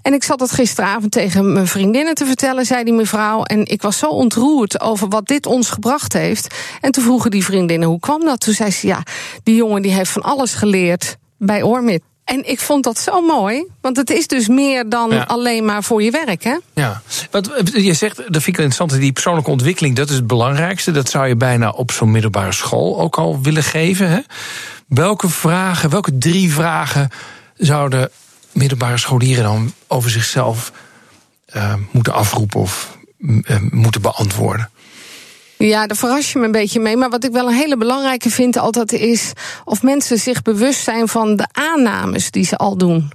En 0.02 0.14
ik 0.14 0.24
zat 0.24 0.40
het 0.40 0.50
gisteravond 0.50 1.12
tegen 1.12 1.52
mijn 1.52 1.66
vriendinnen 1.66 2.14
te 2.14 2.26
vertellen, 2.26 2.66
zei 2.66 2.84
die 2.84 2.92
mevrouw. 2.94 3.42
En 3.42 3.66
ik 3.66 3.82
was 3.82 3.98
zo 3.98 4.06
ontroerd 4.06 4.80
over 4.80 5.08
wat 5.08 5.26
dit 5.26 5.46
ons 5.46 5.70
gebracht 5.70 6.12
heeft. 6.12 6.54
En 6.80 6.92
toen 6.92 7.04
vroegen 7.04 7.30
die 7.30 7.44
vriendinnen, 7.44 7.88
hoe 7.88 8.00
kwam 8.00 8.24
dat? 8.24 8.40
Toen 8.40 8.54
zei 8.54 8.70
ze, 8.70 8.86
ja, 8.86 9.02
die 9.42 9.54
jongen 9.54 9.82
die 9.82 9.92
heeft 9.92 10.10
van 10.10 10.22
alles 10.22 10.54
geleerd 10.54 11.16
bij 11.38 11.62
Ormit. 11.62 12.02
En 12.24 12.50
ik 12.50 12.60
vond 12.60 12.84
dat 12.84 12.98
zo 12.98 13.20
mooi, 13.20 13.64
want 13.80 13.96
het 13.96 14.10
is 14.10 14.26
dus 14.26 14.48
meer 14.48 14.88
dan 14.88 15.10
Ja. 15.10 15.22
alleen 15.22 15.64
maar 15.64 15.82
voor 15.84 16.02
je 16.02 16.10
werk, 16.10 16.44
hè? 16.44 16.56
Ja, 16.74 17.02
wat 17.30 17.50
je 17.74 17.94
zegt, 17.94 18.16
dat 18.16 18.26
vind 18.42 18.46
ik 18.46 18.64
interessant, 18.64 18.90
die 18.90 19.12
persoonlijke 19.12 19.50
ontwikkeling, 19.50 19.96
dat 19.96 20.08
is 20.08 20.16
het 20.16 20.26
belangrijkste. 20.26 20.90
Dat 20.90 21.08
zou 21.10 21.26
je 21.28 21.36
bijna 21.36 21.70
op 21.70 21.92
zo'n 21.92 22.10
middelbare 22.10 22.52
school 22.52 23.00
ook 23.00 23.16
al 23.18 23.40
willen 23.42 23.62
geven. 23.62 24.10
Hè? 24.10 24.20
Welke 24.86 25.28
vragen, 25.28 25.90
welke 25.90 26.18
drie 26.18 26.52
vragen 26.52 27.08
zouden 27.56 28.10
middelbare 28.52 28.98
scholieren 28.98 29.44
dan 29.44 29.72
over 29.86 30.10
zichzelf 30.10 30.72
eh, 31.46 31.74
moeten 31.90 32.12
afroepen 32.14 32.60
of 32.60 32.98
eh, 33.44 33.56
moeten 33.70 34.00
beantwoorden? 34.02 34.70
Ja, 35.68 35.86
daar 35.86 35.96
verras 35.96 36.32
je 36.32 36.38
me 36.38 36.44
een 36.44 36.52
beetje 36.52 36.80
mee. 36.80 36.96
Maar 36.96 37.10
wat 37.10 37.24
ik 37.24 37.32
wel 37.32 37.46
een 37.48 37.54
hele 37.54 37.76
belangrijke 37.76 38.30
vind 38.30 38.56
altijd 38.58 38.92
is 38.92 39.32
of 39.64 39.82
mensen 39.82 40.18
zich 40.18 40.42
bewust 40.42 40.82
zijn 40.82 41.08
van 41.08 41.36
de 41.36 41.46
aannames 41.52 42.30
die 42.30 42.44
ze 42.44 42.56
al 42.56 42.76
doen. 42.76 43.10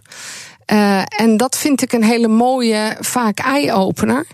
Eh, 0.66 1.02
en 1.18 1.38
dat 1.38 1.58
vind 1.58 1.82
ik 1.82 1.94
een 1.94 2.04
hele 2.04 2.28
mooie, 2.28 2.98
vaak 3.00 3.40
eye-opener 3.40 4.26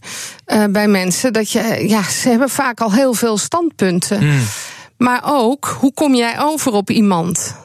eh, 0.45 0.63
bij 0.69 0.87
mensen. 0.87 1.33
Dat 1.33 1.51
je, 1.51 1.85
ja, 1.87 2.03
ze 2.03 2.29
hebben 2.29 2.49
vaak 2.49 2.81
al 2.81 2.91
heel 2.91 3.13
veel 3.13 3.37
standpunten. 3.37 4.39
Maar 4.97 5.21
ook, 5.25 5.77
hoe 5.79 5.93
kom 5.93 6.15
jij 6.15 6.39
over 6.39 6.71
op 6.71 6.89
iemand? 6.89 7.55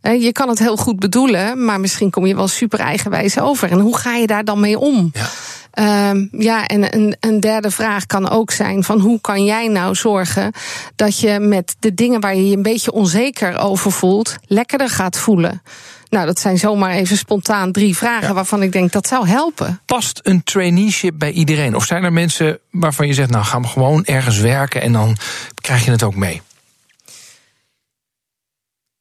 Eh, 0.00 0.22
Je 0.22 0.32
kan 0.32 0.48
het 0.48 0.58
heel 0.58 0.76
goed 0.76 0.98
bedoelen, 0.98 1.64
maar 1.64 1.80
misschien 1.80 2.10
kom 2.10 2.26
je 2.26 2.34
wel 2.34 2.48
super 2.48 2.78
eigenwijs 2.78 3.38
over. 3.40 3.70
En 3.70 3.78
hoe 3.80 3.96
ga 3.96 4.14
je 4.14 4.26
daar 4.26 4.44
dan 4.44 4.60
mee 4.60 4.78
om? 4.78 5.10
Ja. 5.12 5.26
Ehm, 5.70 6.26
ja, 6.30 6.66
en 6.66 6.94
een, 6.94 7.16
een 7.20 7.40
derde 7.40 7.70
vraag 7.70 8.06
kan 8.06 8.28
ook 8.28 8.50
zijn: 8.50 8.84
van 8.84 9.00
hoe 9.00 9.20
kan 9.20 9.44
jij 9.44 9.68
nou 9.68 9.94
zorgen 9.94 10.52
dat 10.96 11.20
je 11.20 11.38
met 11.38 11.76
de 11.78 11.94
dingen 11.94 12.20
waar 12.20 12.34
je 12.34 12.48
je 12.48 12.56
een 12.56 12.62
beetje 12.62 12.92
onzeker 12.92 13.58
over 13.58 13.92
voelt, 13.92 14.36
lekkerder 14.46 14.88
gaat 14.88 15.18
voelen? 15.18 15.62
Nou, 16.08 16.26
dat 16.26 16.38
zijn 16.38 16.58
zomaar 16.58 16.90
even 16.90 17.16
spontaan 17.16 17.72
drie 17.72 17.96
vragen 17.96 18.34
waarvan 18.34 18.62
ik 18.62 18.72
denk 18.72 18.92
dat 18.92 19.06
zou 19.06 19.28
helpen. 19.28 19.80
Past 19.86 20.20
een 20.22 20.42
traineeship 20.42 21.14
bij 21.18 21.30
iedereen? 21.30 21.74
Of 21.74 21.84
zijn 21.84 22.04
er 22.04 22.12
mensen 22.12 22.58
waarvan 22.70 23.06
je 23.06 23.14
zegt, 23.14 23.30
nou 23.30 23.44
ga 23.44 23.58
maar 23.58 23.70
gewoon 23.70 24.04
ergens 24.04 24.38
werken 24.38 24.82
en 24.82 24.92
dan 24.92 25.16
krijg 25.60 25.84
je 25.84 25.90
het 25.90 26.02
ook 26.02 26.14
mee? 26.14 26.42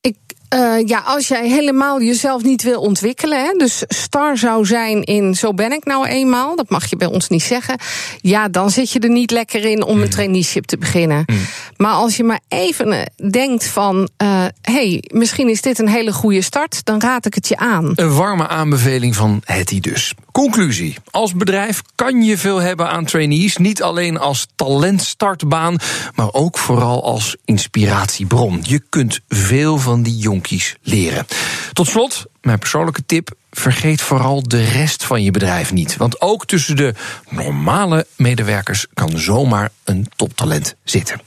Ik, 0.01 0.17
Uh, 0.55 0.85
ja, 0.85 0.99
als 1.05 1.27
jij 1.27 1.49
helemaal 1.49 2.01
jezelf 2.01 2.43
niet 2.43 2.63
wil 2.63 2.81
ontwikkelen, 2.81 3.43
hè, 3.45 3.53
dus 3.57 3.83
star 3.87 4.37
zou 4.37 4.65
zijn 4.65 5.03
in 5.03 5.35
zo 5.35 5.53
ben 5.53 5.71
ik 5.71 5.85
nou 5.85 6.07
eenmaal, 6.07 6.55
dat 6.55 6.69
mag 6.69 6.89
je 6.89 6.95
bij 6.95 7.07
ons 7.07 7.27
niet 7.27 7.43
zeggen, 7.43 7.79
ja, 8.21 8.47
dan 8.47 8.69
zit 8.69 8.91
je 8.91 8.99
er 8.99 9.09
niet 9.09 9.31
lekker 9.31 9.65
in 9.65 9.83
om 9.83 9.97
een 9.97 10.03
mm. 10.03 10.09
traineeship 10.09 10.65
te 10.65 10.77
beginnen. 10.77 11.23
Mm. 11.25 11.37
Maar 11.77 11.91
als 11.91 12.17
je 12.17 12.23
maar 12.23 12.39
even 12.47 12.91
eh, 12.91 13.29
denkt 13.31 13.65
van, 13.65 14.09
uh, 14.23 14.45
hey, 14.61 15.03
misschien 15.07 15.49
is 15.49 15.61
dit 15.61 15.79
een 15.79 15.87
hele 15.87 16.13
goede 16.13 16.41
start, 16.41 16.85
dan 16.85 17.01
raad 17.01 17.25
ik 17.25 17.33
het 17.33 17.47
je 17.47 17.57
aan. 17.57 17.91
Een 17.95 18.15
warme 18.15 18.47
aanbeveling 18.47 19.15
van 19.15 19.41
Hetty 19.45 19.79
dus. 19.79 20.13
Conclusie: 20.31 20.95
als 21.11 21.33
bedrijf 21.33 21.81
kan 21.95 22.23
je 22.23 22.37
veel 22.37 22.61
hebben 22.61 22.89
aan 22.89 23.05
trainees, 23.05 23.57
niet 23.57 23.83
alleen 23.83 24.19
als 24.19 24.47
talentstartbaan, 24.55 25.77
maar 26.15 26.33
ook 26.33 26.57
vooral 26.57 27.03
als 27.03 27.35
inspiratiebron. 27.45 28.59
Je 28.63 28.81
kunt 28.89 29.19
veel 29.27 29.77
van 29.77 30.03
die 30.03 30.17
jongens 30.41 30.75
leren. 30.81 31.25
Tot 31.73 31.87
slot, 31.87 32.25
mijn 32.41 32.59
persoonlijke 32.59 33.05
tip: 33.05 33.29
vergeet 33.51 34.01
vooral 34.01 34.43
de 34.43 34.63
rest 34.63 35.03
van 35.03 35.23
je 35.23 35.31
bedrijf 35.31 35.73
niet. 35.73 35.97
Want 35.97 36.21
ook 36.21 36.45
tussen 36.45 36.75
de 36.75 36.93
normale 37.29 38.05
medewerkers 38.15 38.85
kan 38.93 39.17
zomaar 39.17 39.69
een 39.83 40.07
toptalent 40.15 40.75
zitten. 40.83 41.21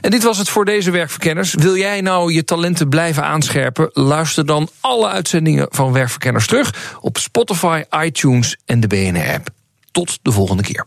En 0.00 0.10
dit 0.10 0.22
was 0.22 0.38
het 0.38 0.48
voor 0.48 0.64
deze 0.64 0.90
werkverkenners. 0.90 1.54
Wil 1.54 1.76
jij 1.76 2.00
nou 2.00 2.32
je 2.32 2.44
talenten 2.44 2.88
blijven 2.88 3.24
aanscherpen? 3.24 3.90
Luister 3.92 4.46
dan 4.46 4.68
alle 4.80 5.08
uitzendingen 5.08 5.66
van 5.70 5.92
Werkverkenners 5.92 6.46
terug 6.46 6.96
op 7.00 7.18
Spotify, 7.18 7.82
iTunes 8.04 8.56
en 8.64 8.80
de 8.80 8.86
BNR-app. 8.86 9.48
Tot 9.90 10.18
de 10.22 10.32
volgende 10.32 10.62
keer. 10.62 10.86